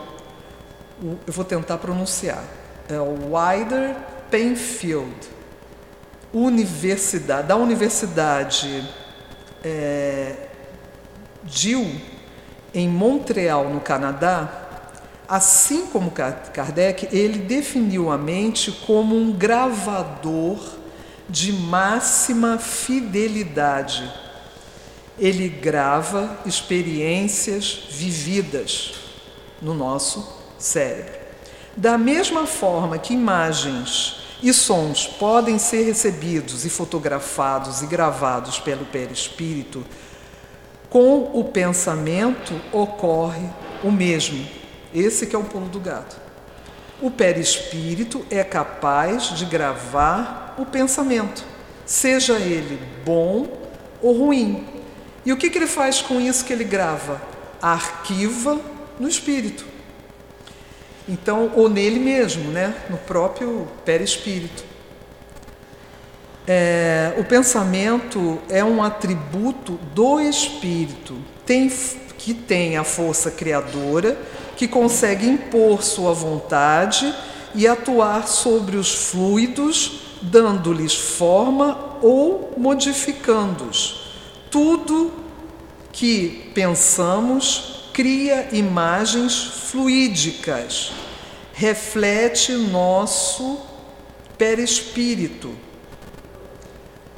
[1.26, 2.44] eu vou tentar pronunciar,
[2.90, 3.96] é o Wider
[4.30, 5.16] Penfield,
[6.34, 8.88] universidade, da Universidade
[9.64, 10.36] é,
[11.44, 12.02] Dill,
[12.74, 14.50] em Montreal, no Canadá,
[15.28, 20.60] assim como Kardec, ele definiu a mente como um gravador
[21.30, 24.22] de máxima fidelidade
[25.22, 28.94] ele grava experiências vividas
[29.62, 31.14] no nosso cérebro.
[31.78, 38.84] Da mesma forma que imagens e sons podem ser recebidos e fotografados e gravados pelo
[38.86, 39.86] perispírito,
[40.92, 43.48] com o pensamento ocorre
[43.82, 44.46] o mesmo.
[44.94, 46.18] Esse que é o pulo do gato.
[47.02, 51.44] O perispírito é capaz de gravar o pensamento,
[51.86, 53.48] seja ele bom
[54.02, 54.68] ou ruim,
[55.26, 57.22] e o que, que ele faz com isso que ele grava?
[57.62, 58.60] Arquiva
[59.00, 59.66] no espírito.
[61.08, 62.76] Então, ou nele mesmo, né?
[62.90, 64.71] no próprio perispírito.
[66.48, 71.72] É, o pensamento é um atributo do espírito, tem,
[72.18, 74.18] que tem a força criadora,
[74.58, 77.14] que consegue impor sua vontade
[77.54, 84.14] e atuar sobre os fluidos, dando-lhes forma ou modificando-os.
[84.50, 85.12] Tudo
[85.92, 90.92] que pensamos cria imagens fluídicas,
[91.54, 93.60] reflete nosso
[94.38, 95.54] perispírito,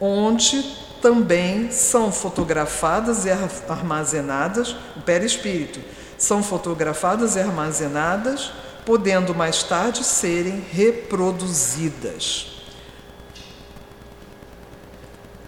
[0.06, 0.62] onde
[1.02, 3.30] também são fotografadas e
[3.70, 5.80] armazenadas o perispírito,
[6.18, 8.52] são fotografadas e armazenadas,
[8.86, 12.52] podendo mais tarde serem reproduzidas.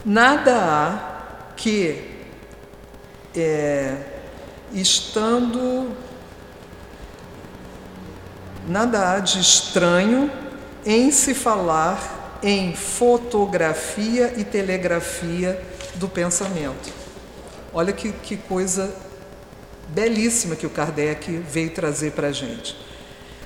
[0.05, 2.21] Nada há que,
[3.35, 3.97] é,
[4.71, 5.91] estando
[8.65, 10.31] nada há de estranho
[10.85, 15.62] em se falar em fotografia e telegrafia
[15.95, 16.93] do pensamento.
[17.74, 18.93] Olha que, que coisa
[19.89, 22.76] belíssima que o Kardec veio trazer para a gente.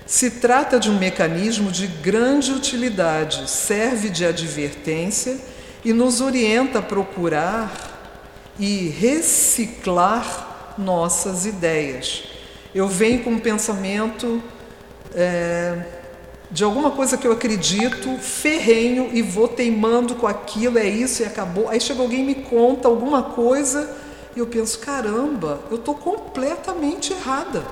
[0.05, 5.37] Se trata de um mecanismo de grande utilidade, serve de advertência
[5.85, 7.71] e nos orienta a procurar
[8.57, 12.23] e reciclar nossas ideias.
[12.73, 14.41] Eu venho com um pensamento
[15.13, 15.98] é,
[16.51, 21.25] de alguma coisa que eu acredito, ferrenho e vou teimando com aquilo, é isso e
[21.25, 21.69] acabou.
[21.69, 23.95] Aí chega alguém e me conta alguma coisa
[24.35, 27.63] e eu penso: caramba, eu estou completamente errada.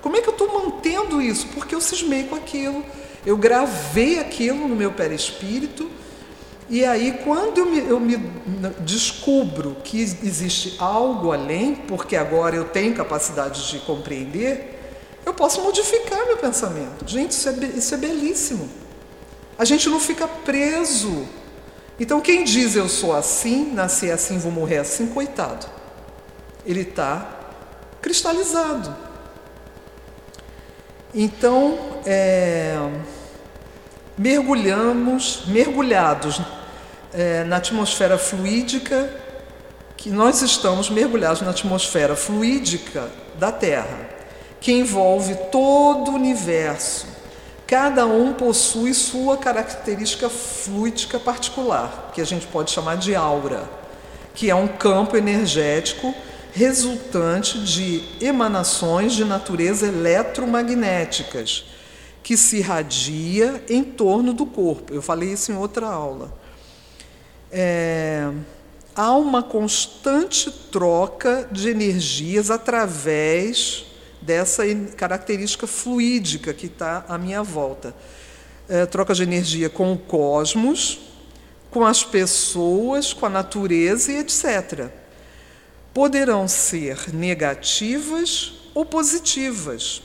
[0.00, 1.48] Como é que eu estou mantendo isso?
[1.54, 2.84] Porque eu cismei com aquilo,
[3.24, 5.90] eu gravei aquilo no meu perispírito
[6.68, 8.16] e aí, quando eu me, eu me,
[8.80, 14.73] descubro que existe algo além, porque agora eu tenho capacidade de compreender,
[15.24, 17.06] eu posso modificar meu pensamento.
[17.06, 18.68] Gente, isso é, isso é belíssimo.
[19.58, 21.26] A gente não fica preso.
[21.98, 25.66] Então, quem diz eu sou assim, nasci assim, vou morrer assim, coitado.
[26.66, 27.28] Ele está
[28.00, 28.94] cristalizado.
[31.14, 32.76] Então, é
[34.16, 36.40] mergulhamos, mergulhados
[37.12, 39.10] é, na atmosfera fluídica,
[39.96, 44.08] que nós estamos mergulhados na atmosfera fluídica da Terra,
[44.64, 47.06] que envolve todo o universo.
[47.66, 53.68] Cada um possui sua característica fluídica particular, que a gente pode chamar de aura,
[54.34, 56.14] que é um campo energético
[56.54, 61.66] resultante de emanações de natureza eletromagnéticas
[62.22, 64.94] que se irradia em torno do corpo.
[64.94, 66.32] Eu falei isso em outra aula.
[67.52, 68.30] É,
[68.96, 73.92] há uma constante troca de energias através
[74.24, 74.62] dessa
[74.96, 77.94] característica fluídica que está à minha volta.
[78.68, 81.00] É, troca de energia com o cosmos,
[81.70, 84.88] com as pessoas, com a natureza e etc.
[85.92, 90.02] Poderão ser negativas ou positivas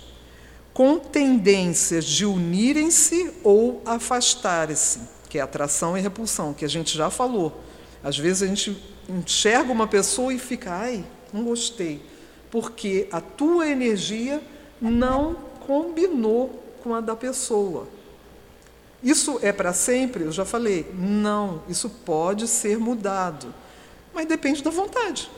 [0.73, 7.09] com tendências de unirem-se ou afastarem-se, que é atração e repulsão, que a gente já
[7.09, 7.63] falou.
[8.03, 12.01] Às vezes a gente enxerga uma pessoa e fica, ai, não gostei,
[12.51, 14.41] porque a tua energia
[14.81, 15.35] não
[15.65, 17.87] combinou com a da pessoa.
[19.01, 20.25] Isso é para sempre?
[20.25, 23.53] Eu já falei, não, isso pode ser mudado,
[24.13, 25.29] mas depende da vontade.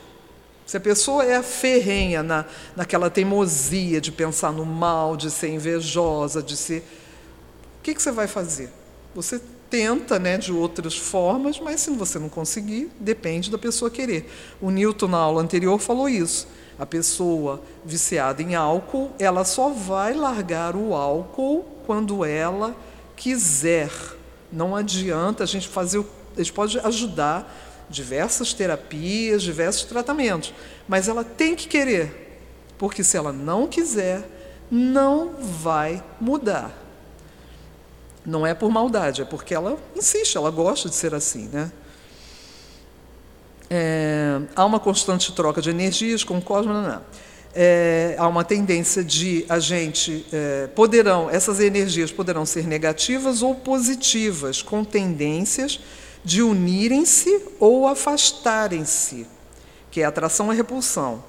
[0.66, 6.42] Se a pessoa é ferrenha na, naquela teimosia de pensar no mal, de ser invejosa,
[6.42, 6.78] de ser.
[7.78, 8.70] O que, que você vai fazer?
[9.14, 14.30] Você tenta né, de outras formas, mas se você não conseguir, depende da pessoa querer.
[14.60, 16.46] O Newton, na aula anterior, falou isso.
[16.82, 22.74] A pessoa viciada em álcool, ela só vai largar o álcool quando ela
[23.14, 23.88] quiser.
[24.50, 26.04] Não adianta a gente fazer.
[26.34, 30.52] A gente pode ajudar diversas terapias, diversos tratamentos,
[30.88, 32.40] mas ela tem que querer,
[32.76, 34.28] porque se ela não quiser,
[34.68, 36.76] não vai mudar.
[38.26, 41.70] Não é por maldade, é porque ela insiste, ela gosta de ser assim, né?
[43.74, 47.00] É, há uma constante troca de energias com o cosmos, não, não.
[47.54, 53.54] É, há uma tendência de a gente é, poderão essas energias poderão ser negativas ou
[53.54, 55.80] positivas, com tendências
[56.22, 59.26] de unirem-se ou afastarem-se,
[59.90, 61.24] que é atração e repulsão.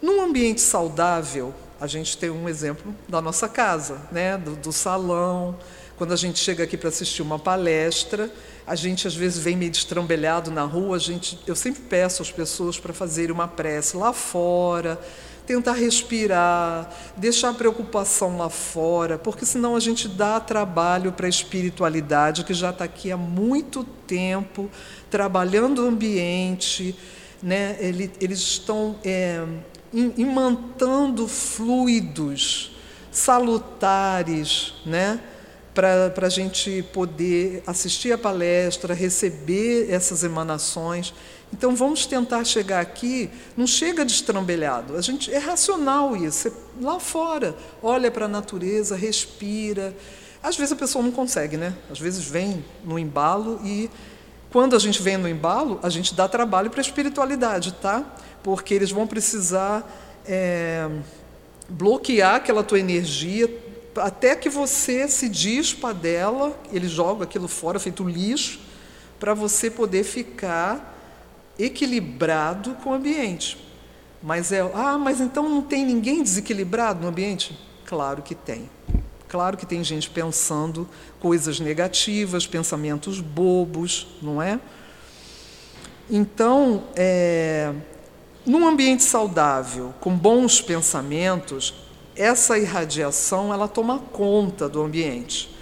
[0.00, 4.38] Num ambiente saudável, a gente tem um exemplo da nossa casa, né?
[4.38, 5.54] do, do salão,
[5.96, 8.30] quando a gente chega aqui para assistir uma palestra,
[8.66, 12.30] a gente às vezes vem meio destrambelhado na rua, a gente, eu sempre peço às
[12.30, 15.00] pessoas para fazerem uma prece lá fora,
[15.46, 21.28] tentar respirar, deixar a preocupação lá fora, porque senão a gente dá trabalho para a
[21.28, 24.70] espiritualidade que já está aqui há muito tempo,
[25.10, 26.96] trabalhando o ambiente,
[27.42, 27.76] né?
[27.78, 29.44] eles, estão é,
[29.92, 32.72] imantando fluidos
[33.12, 35.20] salutares, né?
[35.74, 41.12] Para a gente poder assistir a palestra, receber essas emanações.
[41.52, 46.52] Então vamos tentar chegar aqui, não chega destrambelhado, a gente é racional isso.
[46.80, 49.94] Lá fora, olha para a natureza, respira.
[50.42, 51.74] Às vezes a pessoa não consegue, né?
[51.90, 53.90] Às vezes vem no embalo e
[54.52, 58.04] quando a gente vem no embalo, a gente dá trabalho para a espiritualidade, tá?
[58.42, 59.84] Porque eles vão precisar
[60.26, 60.88] é,
[61.68, 63.48] bloquear aquela tua energia,
[63.96, 68.60] até que você se dispa dela, ele joga aquilo fora, feito lixo,
[69.18, 70.92] para você poder ficar
[71.58, 73.58] equilibrado com o ambiente.
[74.22, 77.58] Mas é, ah, mas então não tem ninguém desequilibrado no ambiente?
[77.84, 78.68] Claro que tem.
[79.28, 80.88] Claro que tem gente pensando
[81.20, 84.60] coisas negativas, pensamentos bobos, não é?
[86.08, 87.72] Então, é,
[88.46, 91.74] num ambiente saudável, com bons pensamentos,
[92.16, 95.54] essa irradiação ela toma conta do ambiente.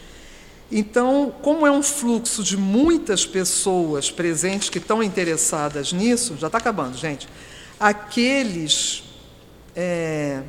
[0.75, 6.57] Então, como é um fluxo de muitas pessoas presentes que estão interessadas nisso, já está
[6.57, 7.29] acabando, gente.
[7.79, 9.05] Aqueles
[9.77, 10.43] é,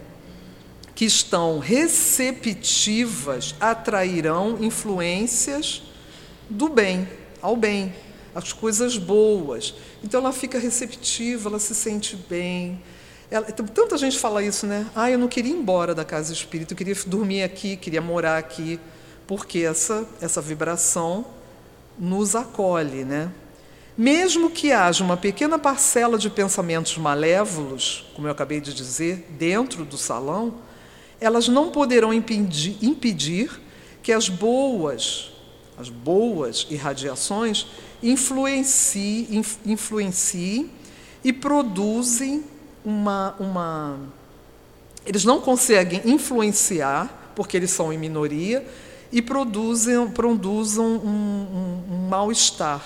[0.95, 5.83] que estão receptivas atrairão influências
[6.49, 7.05] do bem,
[7.41, 7.93] ao bem,
[8.33, 9.73] as coisas boas.
[10.01, 12.81] Então, ela fica receptiva, ela se sente bem,
[13.33, 14.85] ela, tanta gente fala isso, né?
[14.95, 18.37] Ah, eu não queria ir embora da casa espírita, eu queria dormir aqui, queria morar
[18.37, 18.79] aqui,
[19.25, 21.25] porque essa, essa vibração
[21.97, 23.31] nos acolhe, né?
[23.97, 29.83] Mesmo que haja uma pequena parcela de pensamentos malévolos, como eu acabei de dizer, dentro
[29.83, 30.53] do salão,
[31.19, 33.49] elas não poderão impedir, impedir
[34.03, 35.31] que as boas,
[35.75, 37.65] as boas irradiações
[38.03, 40.69] influenciem, influenciem
[41.23, 42.52] e produzem
[42.83, 43.99] uma, uma.
[45.05, 48.65] Eles não conseguem influenciar, porque eles são em minoria,
[49.11, 52.83] e produzem, produzam um, um, um mal-estar.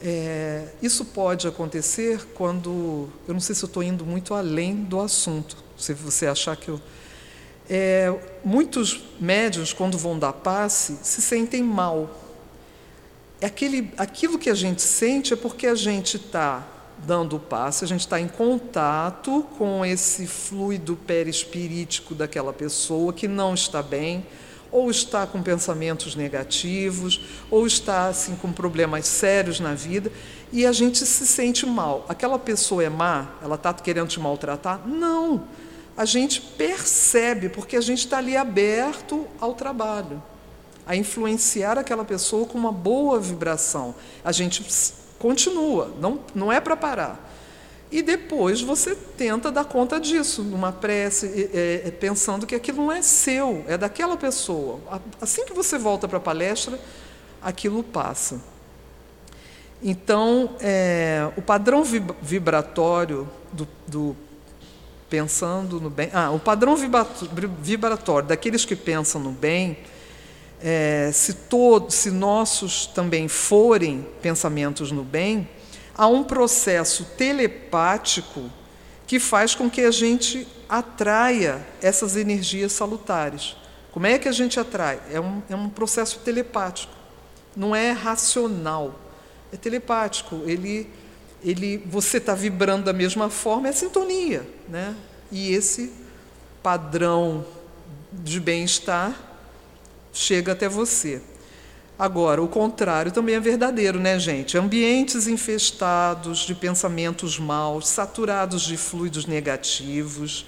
[0.00, 3.08] É, isso pode acontecer quando.
[3.26, 6.80] Eu não sei se estou indo muito além do assunto, se você achar que eu.
[7.70, 8.12] É,
[8.44, 12.18] muitos médios, quando vão dar passe, se sentem mal.
[13.40, 16.66] É aquele, aquilo que a gente sente é porque a gente está
[17.04, 23.26] dando o passe, a gente está em contato com esse fluido perispirítico daquela pessoa que
[23.26, 24.24] não está bem,
[24.70, 30.10] ou está com pensamentos negativos, ou está assim com problemas sérios na vida,
[30.50, 32.06] e a gente se sente mal.
[32.08, 33.32] Aquela pessoa é má?
[33.42, 34.86] Ela está querendo te maltratar?
[34.86, 35.44] Não.
[35.94, 40.22] A gente percebe, porque a gente está ali aberto ao trabalho,
[40.86, 43.94] a influenciar aquela pessoa com uma boa vibração.
[44.24, 44.64] A gente
[45.22, 47.32] Continua, não, não é para parar.
[47.92, 52.90] E depois você tenta dar conta disso, numa prece, é, é, pensando que aquilo não
[52.90, 54.80] é seu, é daquela pessoa.
[55.20, 56.76] Assim que você volta para a palestra,
[57.40, 58.40] aquilo passa.
[59.80, 61.84] Então, é, o padrão
[62.20, 64.16] vibratório do, do,
[65.08, 66.10] pensando no bem.
[66.12, 66.74] Ah, o padrão
[67.60, 69.78] vibratório daqueles que pensam no bem
[70.62, 75.48] é, se todos, se nossos também forem pensamentos no bem,
[75.94, 78.48] há um processo telepático
[79.06, 83.56] que faz com que a gente atraia essas energias salutares.
[83.90, 85.00] Como é que a gente atrai?
[85.10, 86.94] É um, é um processo telepático,
[87.54, 88.98] não é racional,
[89.52, 90.42] é telepático.
[90.46, 90.88] Ele,
[91.44, 94.94] ele, você está vibrando da mesma forma, é sintonia, né?
[95.30, 95.92] E esse
[96.62, 97.44] padrão
[98.12, 99.31] de bem-estar
[100.12, 101.20] chega até você.
[101.98, 104.58] Agora, o contrário também é verdadeiro, né, gente?
[104.58, 110.44] Ambientes infestados de pensamentos maus, saturados de fluidos negativos,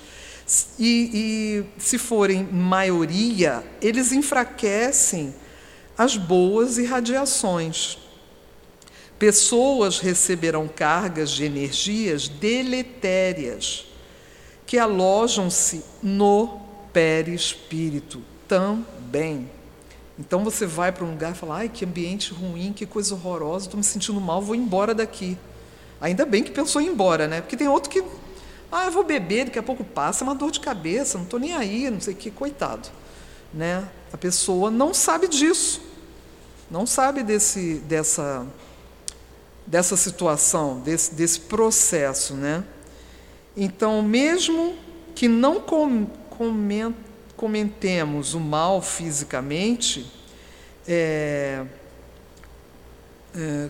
[0.79, 5.35] e, e se forem maioria, eles enfraquecem
[5.97, 7.99] as boas irradiações.
[9.19, 13.87] Pessoas receberão cargas de energias deletérias
[14.67, 16.61] que alojam-se no
[16.93, 19.49] perispírito também.
[20.19, 23.67] Então você vai para um lugar e fala: ai, que ambiente ruim, que coisa horrorosa,
[23.67, 25.37] estou me sentindo mal, vou embora daqui.
[26.01, 27.41] Ainda bem que pensou em ir embora, né?
[27.41, 28.05] Porque tem outro que,
[28.71, 31.41] ah, eu vou beber, daqui a pouco passa, é uma dor de cabeça, não estou
[31.41, 32.89] nem aí, não sei o que, coitado.
[33.53, 33.89] Né?
[34.13, 35.81] A pessoa não sabe disso,
[36.71, 38.47] não sabe desse, dessa,
[39.67, 42.35] dessa situação, desse, desse processo.
[42.35, 42.65] Né?
[43.57, 44.75] Então, mesmo
[45.15, 46.97] que não com, comente,
[47.45, 50.07] comentemos o mal fisicamente,
[50.89, 51.63] é,
[53.37, 53.69] é,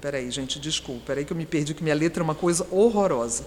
[0.00, 3.44] peraí, gente, desculpa, peraí que eu me perdi, que minha letra é uma coisa horrorosa.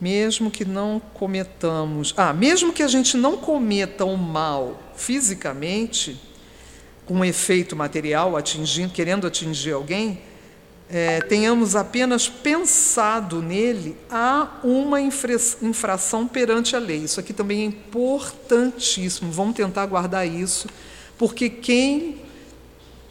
[0.00, 6.18] Mesmo que não cometamos, ah, mesmo que a gente não cometa o mal fisicamente,
[7.04, 10.22] com um efeito material, atingindo, querendo atingir alguém,
[10.92, 16.98] é, tenhamos apenas pensado nele, há uma infração perante a lei.
[16.98, 19.30] Isso aqui também é importantíssimo.
[19.30, 20.68] Vamos tentar guardar isso,
[21.16, 22.20] porque quem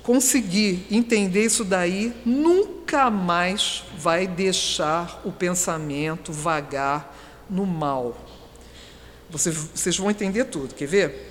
[0.04, 7.16] conseguir entender isso daí nunca mais vai deixar o pensamento vagar
[7.50, 8.18] no mal.
[9.30, 11.30] Vocês, vocês vão entender tudo, quer ver?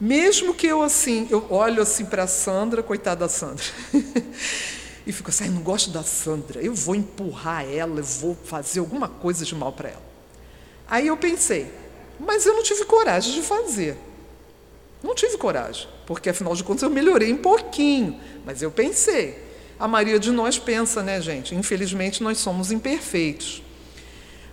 [0.00, 3.64] Mesmo que eu assim, eu olho assim para a Sandra, coitada da Sandra.
[5.06, 9.08] e fico assim, não gosto da Sandra, eu vou empurrar ela, eu vou fazer alguma
[9.08, 10.02] coisa de mal para ela.
[10.88, 11.70] Aí eu pensei,
[12.18, 13.96] mas eu não tive coragem de fazer.
[15.02, 19.44] Não tive coragem, porque afinal de contas eu melhorei um pouquinho, mas eu pensei.
[19.78, 21.54] A maioria de nós pensa, né, gente?
[21.54, 23.62] Infelizmente nós somos imperfeitos.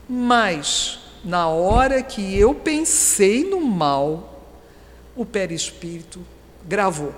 [0.07, 4.51] Mas na hora que eu pensei no mal,
[5.15, 6.19] o perispírito
[6.67, 7.13] gravou.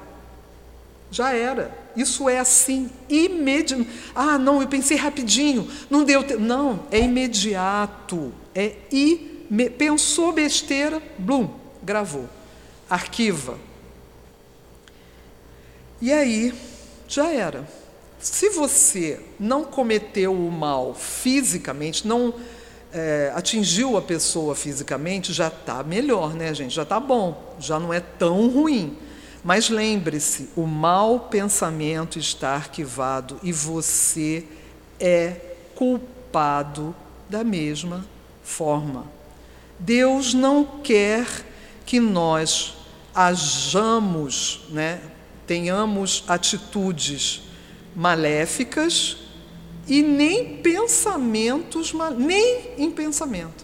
[1.15, 1.73] Já era.
[1.95, 3.87] Isso é assim, imediato.
[4.13, 6.41] Ah, não, eu pensei rapidinho, não deu tempo.
[6.41, 8.33] Não, é imediato.
[8.53, 9.69] É ime...
[9.69, 11.49] Pensou besteira, blum,
[11.81, 12.27] gravou.
[12.89, 13.57] Arquiva.
[16.01, 16.53] E aí,
[17.07, 17.65] já era.
[18.19, 22.33] Se você não cometeu o mal fisicamente, não
[22.91, 26.75] é, atingiu a pessoa fisicamente, já está melhor, né, gente?
[26.75, 28.97] Já está bom, já não é tão ruim.
[29.45, 34.43] Mas lembre-se, o mau pensamento está arquivado e você
[34.99, 35.39] é
[35.75, 36.95] culpado
[37.29, 38.03] da mesma
[38.41, 39.05] forma.
[39.77, 41.27] Deus não quer
[41.85, 42.75] que nós
[43.13, 44.99] hajamos, né,
[45.45, 47.43] tenhamos atitudes
[47.95, 49.17] maléficas
[49.87, 53.63] e nem pensamentos, nem em pensamento.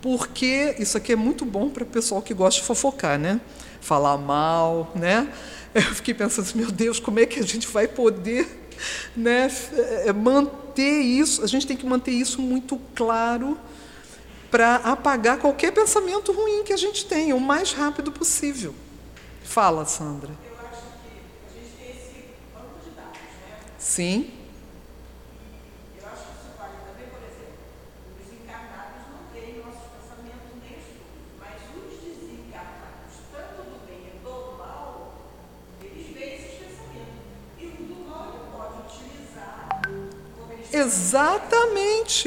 [0.00, 3.40] Porque isso aqui é muito bom para o pessoal que gosta de fofocar, né?
[3.80, 5.32] Falar mal, né?
[5.74, 8.46] Eu fiquei pensando assim, meu Deus, como é que a gente vai poder
[9.16, 9.48] né,
[10.04, 11.44] é, manter isso?
[11.44, 13.56] A gente tem que manter isso muito claro
[14.50, 18.74] para apagar qualquer pensamento ruim que a gente tenha o mais rápido possível.
[19.44, 20.30] Fala, Sandra.
[20.30, 23.58] Eu acho que a gente tem esse banco de dados, né?
[23.78, 24.39] Sim.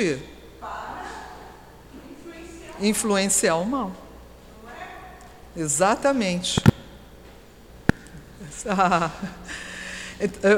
[0.02, 0.34] Exatamente.
[2.80, 3.92] Influenciar o mal.
[5.56, 6.62] Exatamente.
[8.66, 9.12] Ah,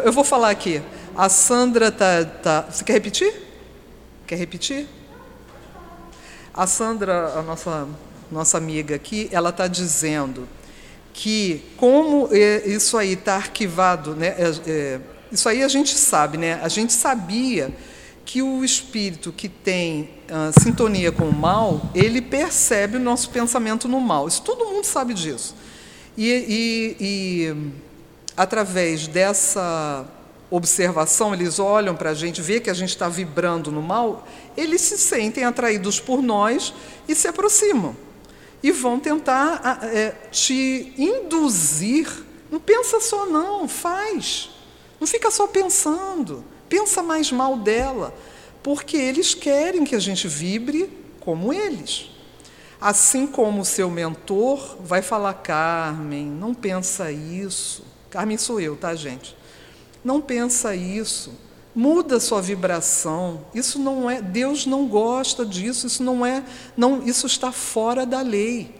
[0.05, 0.79] eu vou falar aqui.
[1.17, 2.61] A Sandra tá, tá.
[2.69, 3.33] Você quer repetir?
[4.27, 4.87] Quer repetir?
[6.53, 7.87] A Sandra, a nossa
[8.31, 10.47] nossa amiga aqui, ela está dizendo
[11.13, 14.35] que como isso aí está arquivado, né?
[14.37, 14.99] É, é,
[15.31, 16.59] isso aí a gente sabe, né?
[16.61, 17.71] A gente sabia
[18.25, 23.87] que o espírito que tem uh, sintonia com o mal, ele percebe o nosso pensamento
[23.87, 24.27] no mal.
[24.27, 25.55] Isso todo mundo sabe disso.
[26.17, 27.71] E, e, e
[28.35, 30.05] através dessa
[30.49, 34.81] observação, eles olham para a gente, vê que a gente está vibrando no mal, eles
[34.81, 36.73] se sentem atraídos por nós
[37.07, 37.95] e se aproximam.
[38.63, 42.07] E vão tentar é, te induzir.
[42.49, 44.49] Não pensa só, não, faz.
[44.99, 46.43] Não fica só pensando.
[46.69, 48.13] Pensa mais mal dela.
[48.63, 50.89] Porque eles querem que a gente vibre
[51.19, 52.09] como eles.
[52.79, 57.83] Assim como o seu mentor vai falar, Carmen, não pensa isso.
[58.09, 59.35] Carmen sou eu, tá, gente?
[60.03, 61.33] Não pensa isso.
[61.75, 63.45] Muda sua vibração.
[63.53, 66.43] Isso não é, Deus não gosta disso, isso não é,
[66.77, 68.73] não, isso está fora da lei.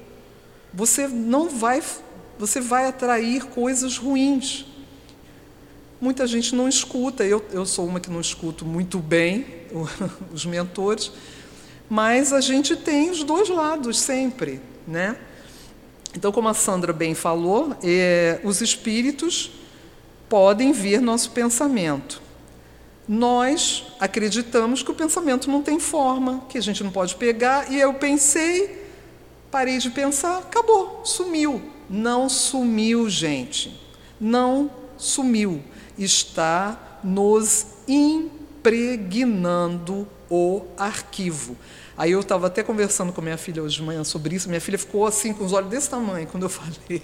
[0.74, 1.84] Você não vai,
[2.38, 4.66] você vai atrair coisas ruins.
[6.06, 9.44] Muita gente não escuta, eu, eu sou uma que não escuto muito bem
[10.32, 11.12] os mentores,
[11.90, 15.18] mas a gente tem os dois lados sempre, né?
[16.16, 19.50] Então, como a Sandra bem falou, é, os espíritos
[20.30, 22.22] podem vir nosso pensamento.
[23.08, 27.80] Nós acreditamos que o pensamento não tem forma, que a gente não pode pegar, e
[27.80, 28.88] eu pensei,
[29.50, 31.60] parei de pensar, acabou, sumiu.
[31.90, 33.76] Não sumiu, gente.
[34.22, 35.64] Não sumiu.
[35.98, 41.58] Está nos impregnando o arquivo.
[41.98, 44.50] Aí eu estava até conversando com minha filha hoje de manhã sobre isso.
[44.50, 47.02] Minha filha ficou assim com os olhos desse tamanho quando eu falei.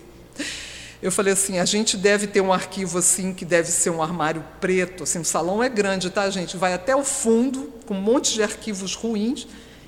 [1.02, 4.44] Eu falei assim, a gente deve ter um arquivo assim que deve ser um armário
[4.60, 6.56] preto, assim, o salão é grande, tá, gente?
[6.58, 9.48] Vai até o fundo com um monte de arquivos ruins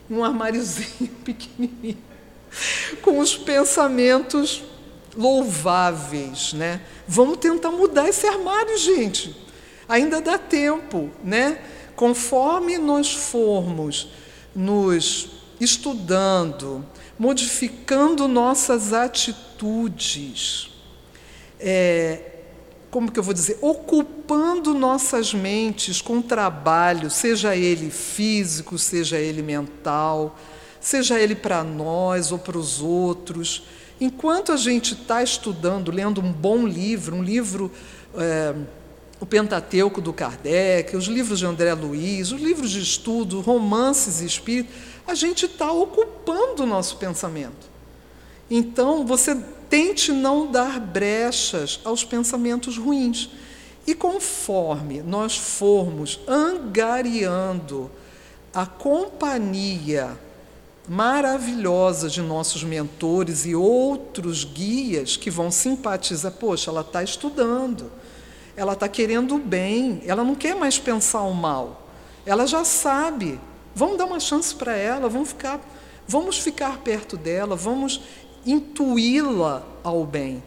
[0.10, 2.00] e um armáriozinho pequenininho
[3.02, 4.64] com os pensamentos
[5.16, 6.82] louváveis, né?
[7.08, 9.36] Vamos tentar mudar esse armário, gente.
[9.88, 11.60] Ainda dá tempo, né?
[11.96, 14.10] Conforme nós formos
[14.56, 16.86] nos estudando,
[17.18, 20.72] modificando nossas atitudes,
[21.60, 22.34] é,
[22.90, 29.42] como que eu vou dizer, ocupando nossas mentes com trabalho, seja ele físico, seja ele
[29.42, 30.38] mental,
[30.80, 33.64] seja ele para nós ou para os outros.
[34.04, 37.72] Enquanto a gente está estudando, lendo um bom livro, um livro,
[38.18, 38.54] é,
[39.18, 44.26] o Pentateuco do Kardec, os livros de André Luiz, os livros de estudo, romances e
[44.26, 44.74] espírito,
[45.08, 47.72] a gente está ocupando o nosso pensamento.
[48.52, 49.38] Então, você
[49.70, 53.30] tente não dar brechas aos pensamentos ruins.
[53.88, 57.90] E conforme nós formos angariando
[58.54, 60.20] a companhia
[60.88, 67.92] maravilhosa de nossos mentores e outros guias que vão simpatizar, poxa, ela está estudando,
[68.56, 71.88] ela está querendo o bem, ela não quer mais pensar o mal,
[72.26, 73.40] ela já sabe.
[73.76, 75.60] Vamos dar uma chance para ela, vamos ficar,
[76.08, 78.02] vamos ficar perto dela, vamos
[78.46, 80.44] intuí-la ao bem.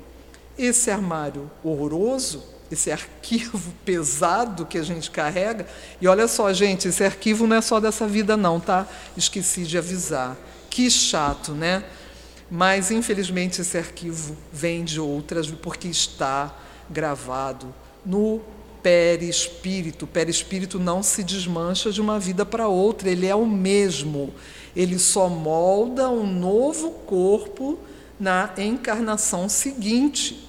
[0.57, 5.67] Esse armário horroroso, esse arquivo pesado que a gente carrega,
[6.01, 8.87] e olha só, gente, esse arquivo não é só dessa vida, não, tá?
[9.17, 10.37] Esqueci de avisar.
[10.69, 11.85] Que chato, né?
[12.51, 16.55] Mas, infelizmente, esse arquivo vem de outras, porque está
[16.89, 18.41] gravado no
[18.83, 20.05] perispírito.
[20.05, 24.33] O perispírito não se desmancha de uma vida para outra, ele é o mesmo.
[24.77, 27.79] Ele só molda um novo corpo
[28.19, 30.46] na encarnação seguinte.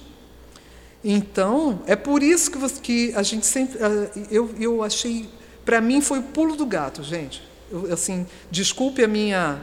[1.02, 3.78] Então, é por isso que, você, que a gente sempre.
[3.82, 5.28] Ah, eu, eu achei.
[5.64, 7.42] Para mim foi o pulo do gato, gente.
[7.70, 9.62] Eu, assim, desculpe a minha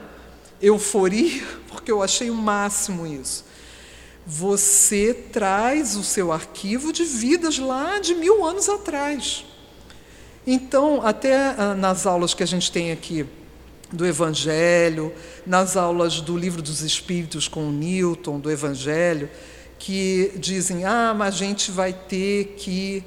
[0.61, 3.43] euforia, porque eu achei o máximo isso.
[4.25, 9.45] Você traz o seu arquivo de vidas lá de mil anos atrás.
[10.47, 13.25] Então, até ah, nas aulas que a gente tem aqui
[13.91, 15.13] do Evangelho,
[15.45, 19.29] nas aulas do Livro dos Espíritos com o Newton, do Evangelho,
[19.77, 23.03] que dizem: ah, mas a gente vai ter que.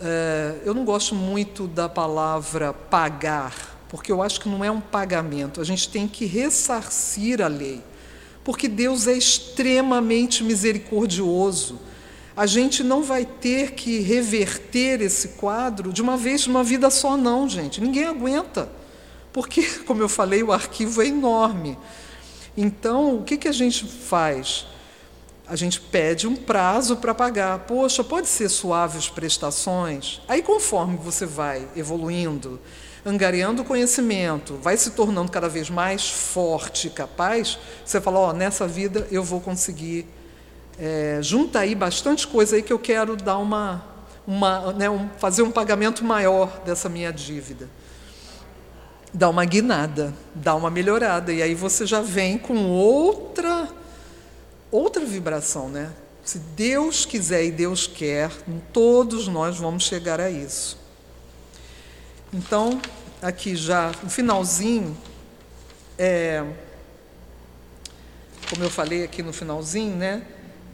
[0.00, 4.80] Uh, eu não gosto muito da palavra pagar, porque eu acho que não é um
[4.80, 7.80] pagamento, a gente tem que ressarcir a lei,
[8.42, 11.78] porque Deus é extremamente misericordioso.
[12.34, 16.88] A gente não vai ter que reverter esse quadro de uma vez, de uma vida
[16.88, 17.80] só, não, gente.
[17.80, 18.70] Ninguém aguenta.
[19.32, 21.76] Porque, como eu falei, o arquivo é enorme.
[22.56, 24.66] Então, o que, que a gente faz?
[25.52, 27.58] A gente pede um prazo para pagar.
[27.58, 30.18] Poxa, pode ser suaves prestações?
[30.26, 32.58] Aí, conforme você vai evoluindo,
[33.04, 38.32] angariando conhecimento, vai se tornando cada vez mais forte e capaz, você fala: Ó, oh,
[38.32, 40.06] nessa vida eu vou conseguir.
[40.78, 43.84] É, junta aí bastante coisa aí que eu quero dar uma,
[44.26, 47.68] uma né, um, fazer um pagamento maior dessa minha dívida
[49.12, 53.68] dá uma guinada, dá uma melhorada e aí você já vem com outra
[54.72, 55.92] outra vibração, né?
[56.24, 58.30] Se Deus quiser e Deus quer,
[58.72, 60.78] todos nós vamos chegar a isso.
[62.32, 62.80] Então,
[63.20, 64.96] aqui já no finalzinho,
[65.98, 66.44] é,
[68.48, 70.22] como eu falei aqui no finalzinho, né?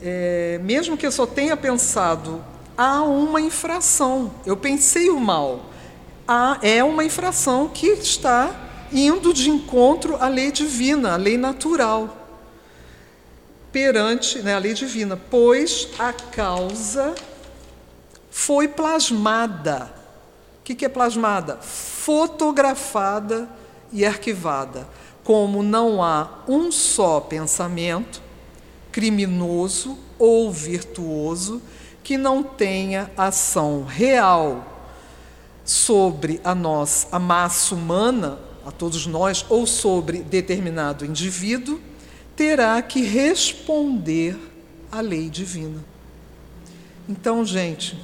[0.01, 2.45] É, mesmo que eu só tenha pensado,
[2.77, 4.33] há uma infração.
[4.47, 5.67] Eu pensei o mal.
[6.27, 8.55] Há, é uma infração que está
[8.93, 12.18] indo de encontro à lei divina, à lei natural.
[13.73, 17.15] Perante né, a lei divina, pois a causa
[18.31, 19.93] foi plasmada.
[20.61, 21.57] O que, que é plasmada?
[21.57, 23.49] Fotografada
[23.93, 24.87] e arquivada.
[25.23, 28.23] Como não há um só pensamento,
[28.91, 31.61] criminoso ou virtuoso,
[32.03, 34.79] que não tenha ação real
[35.65, 41.79] sobre a nós, a massa humana, a todos nós, ou sobre determinado indivíduo,
[42.39, 44.39] terá que responder
[44.93, 45.85] à lei divina.
[47.09, 47.99] Então, gente,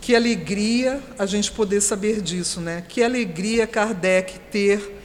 [0.00, 2.84] que alegria a gente poder saber disso, né?
[2.88, 4.96] Que alegria Kardec ter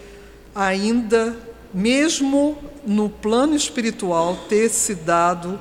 [0.54, 1.36] ainda,
[1.74, 5.60] mesmo no plano espiritual, ter se dado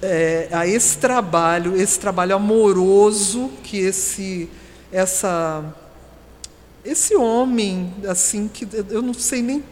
[0.00, 4.48] é, a esse trabalho, esse trabalho amoroso que esse,
[4.90, 5.62] essa,
[6.82, 9.62] esse homem, assim, que eu não sei nem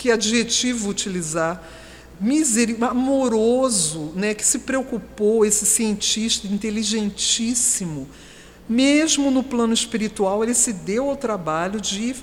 [0.00, 1.62] que adjetivo utilizar,
[2.88, 8.08] amoroso, né, que se preocupou, esse cientista inteligentíssimo,
[8.66, 12.16] mesmo no plano espiritual, ele se deu ao trabalho de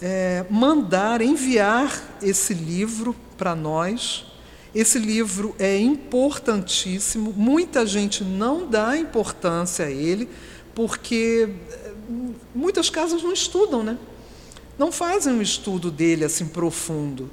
[0.00, 4.24] é, mandar, enviar esse livro para nós.
[4.74, 10.30] Esse livro é importantíssimo, muita gente não dá importância a ele,
[10.74, 11.92] porque é,
[12.54, 13.98] muitas casas não estudam, né?
[14.80, 17.30] Não fazem um estudo dele assim profundo.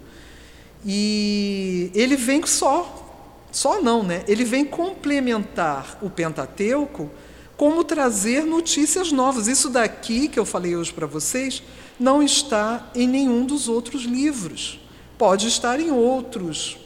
[0.86, 4.26] E ele vem só, só não, né?
[4.28, 7.10] Ele vem complementar o Pentateuco
[7.56, 9.48] como trazer notícias novas.
[9.48, 11.64] Isso daqui que eu falei hoje para vocês
[11.98, 14.78] não está em nenhum dos outros livros.
[15.18, 16.78] Pode estar em outros,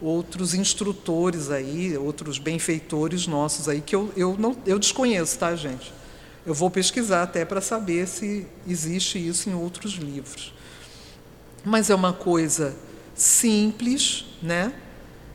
[0.00, 5.92] outros instrutores aí, outros benfeitores nossos aí que eu, eu não eu desconheço, tá, gente?
[6.44, 10.54] Eu vou pesquisar até para saber se existe isso em outros livros.
[11.64, 12.74] Mas é uma coisa
[13.14, 14.72] simples, né?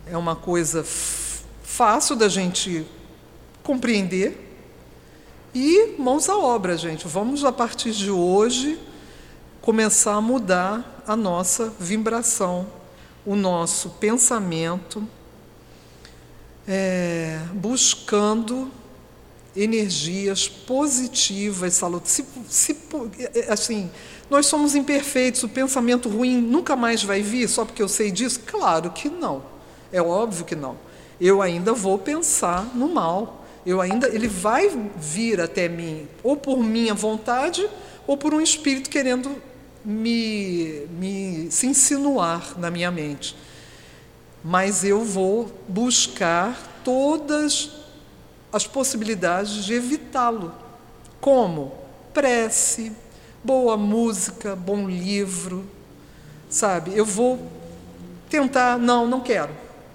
[0.07, 0.83] É uma coisa
[1.63, 2.85] fácil da gente
[3.61, 4.41] compreender.
[5.53, 7.07] E mãos à obra, gente.
[7.07, 8.79] Vamos a partir de hoje
[9.61, 12.67] começar a mudar a nossa vibração,
[13.25, 15.07] o nosso pensamento,
[16.67, 18.71] é, buscando
[19.55, 21.81] energias positivas.
[22.03, 22.77] Se, se,
[23.47, 23.89] assim,
[24.29, 28.41] nós somos imperfeitos, o pensamento ruim nunca mais vai vir só porque eu sei disso?
[28.45, 29.43] Claro que não.
[29.91, 30.77] É óbvio que não.
[31.21, 33.45] Eu ainda vou pensar no mal.
[33.65, 37.67] Eu ainda, ele vai vir até mim, ou por minha vontade,
[38.05, 39.41] ou por um espírito querendo
[39.83, 43.35] me, me se insinuar na minha mente.
[44.43, 47.71] Mas eu vou buscar todas
[48.51, 50.53] as possibilidades de evitá-lo.
[51.19, 51.73] Como?
[52.13, 52.91] Prece,
[53.43, 55.65] boa música, bom livro,
[56.49, 56.95] sabe?
[56.95, 57.51] Eu vou
[58.29, 59.51] tentar, não, não quero,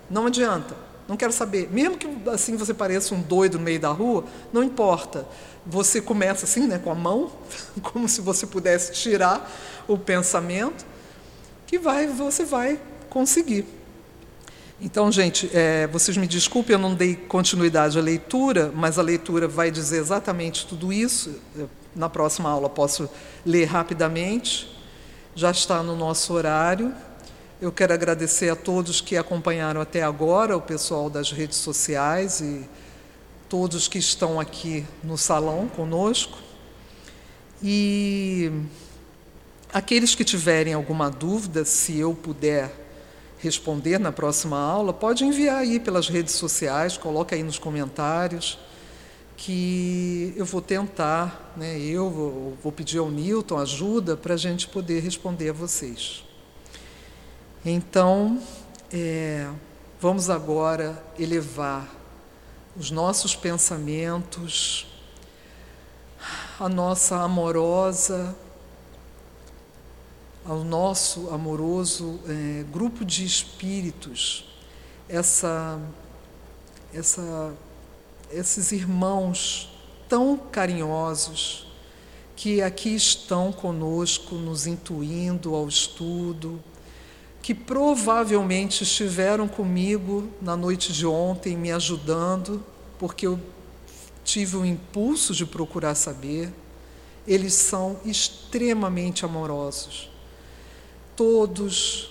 [0.09, 0.77] não adianta,
[1.09, 1.69] não quero saber.
[1.73, 5.27] Mesmo que assim você pareça um doido no meio da rua, não importa.
[5.67, 7.31] Você começa assim, né, com a mão,
[7.83, 9.51] como se você pudesse tirar
[9.89, 10.87] o pensamento,
[11.67, 13.80] que vai, você vai conseguir.
[14.83, 19.47] Então, gente, é, vocês me desculpem, eu não dei continuidade à leitura, mas a leitura
[19.47, 21.39] vai dizer exatamente tudo isso.
[21.95, 23.07] Na próxima aula posso
[23.45, 24.75] ler rapidamente.
[25.35, 26.95] Já está no nosso horário.
[27.61, 32.67] Eu quero agradecer a todos que acompanharam até agora, o pessoal das redes sociais e
[33.51, 36.39] todos que estão aqui no salão conosco.
[37.63, 38.51] E
[39.71, 42.90] aqueles que tiverem alguma dúvida, se eu puder
[43.43, 48.59] responder na próxima aula, pode enviar aí pelas redes sociais, coloca aí nos comentários,
[49.37, 54.69] que eu vou tentar, né, eu vou, vou pedir ao Newton ajuda para a gente
[54.69, 56.23] poder responder a vocês.
[57.65, 58.39] Então,
[58.93, 59.49] é,
[59.99, 61.89] vamos agora elevar
[62.77, 64.87] os nossos pensamentos,
[66.59, 68.37] a nossa amorosa
[70.45, 74.45] ao nosso amoroso é, grupo de espíritos,
[75.09, 75.81] essa,
[76.93, 77.55] essa,
[78.31, 79.71] esses irmãos
[80.09, 81.67] tão carinhosos
[82.35, 86.63] que aqui estão conosco, nos intuindo ao estudo,
[87.43, 92.65] que provavelmente estiveram comigo na noite de ontem, me ajudando,
[92.99, 93.39] porque eu
[94.25, 96.53] tive o impulso de procurar saber.
[97.27, 100.10] Eles são extremamente amorosos.
[101.21, 102.09] Todos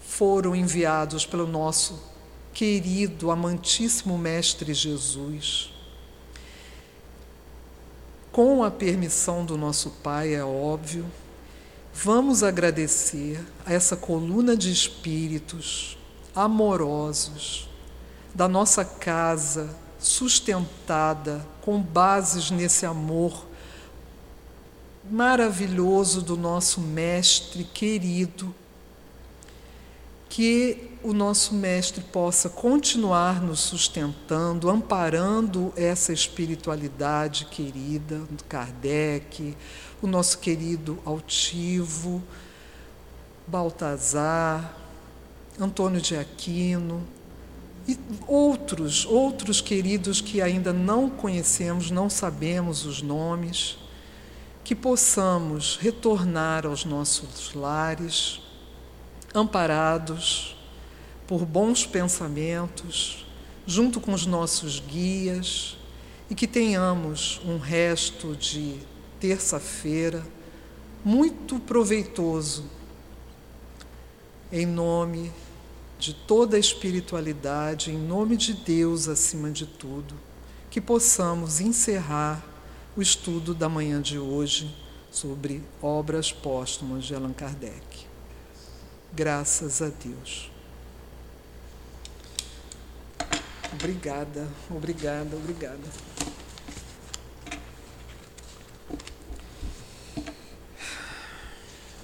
[0.00, 2.00] foram enviados pelo nosso
[2.54, 5.72] querido, amantíssimo Mestre Jesus.
[8.30, 11.04] Com a permissão do nosso Pai, é óbvio,
[11.92, 15.98] vamos agradecer a essa coluna de espíritos
[16.32, 17.68] amorosos
[18.32, 19.68] da nossa casa,
[19.98, 23.48] sustentada com bases nesse amor
[25.10, 28.54] maravilhoso do nosso Mestre querido,
[30.28, 39.56] que o nosso Mestre possa continuar nos sustentando, amparando essa espiritualidade querida Kardec,
[40.00, 42.22] o nosso querido Altivo,
[43.46, 44.76] Baltazar,
[45.60, 47.02] Antônio de Aquino
[47.86, 53.76] e outros, outros queridos que ainda não conhecemos, não sabemos os nomes,
[54.64, 58.40] que possamos retornar aos nossos lares,
[59.34, 60.56] amparados
[61.26, 63.26] por bons pensamentos,
[63.66, 65.76] junto com os nossos guias,
[66.30, 68.78] e que tenhamos um resto de
[69.18, 70.24] terça-feira
[71.04, 72.64] muito proveitoso,
[74.50, 75.32] em nome
[75.98, 80.14] de toda a espiritualidade, em nome de Deus acima de tudo,
[80.70, 82.51] que possamos encerrar
[82.96, 84.74] o estudo da manhã de hoje
[85.10, 88.06] sobre obras póstumas de Allan Kardec.
[89.12, 90.50] Graças a Deus.
[93.72, 95.78] Obrigada, obrigada, obrigada.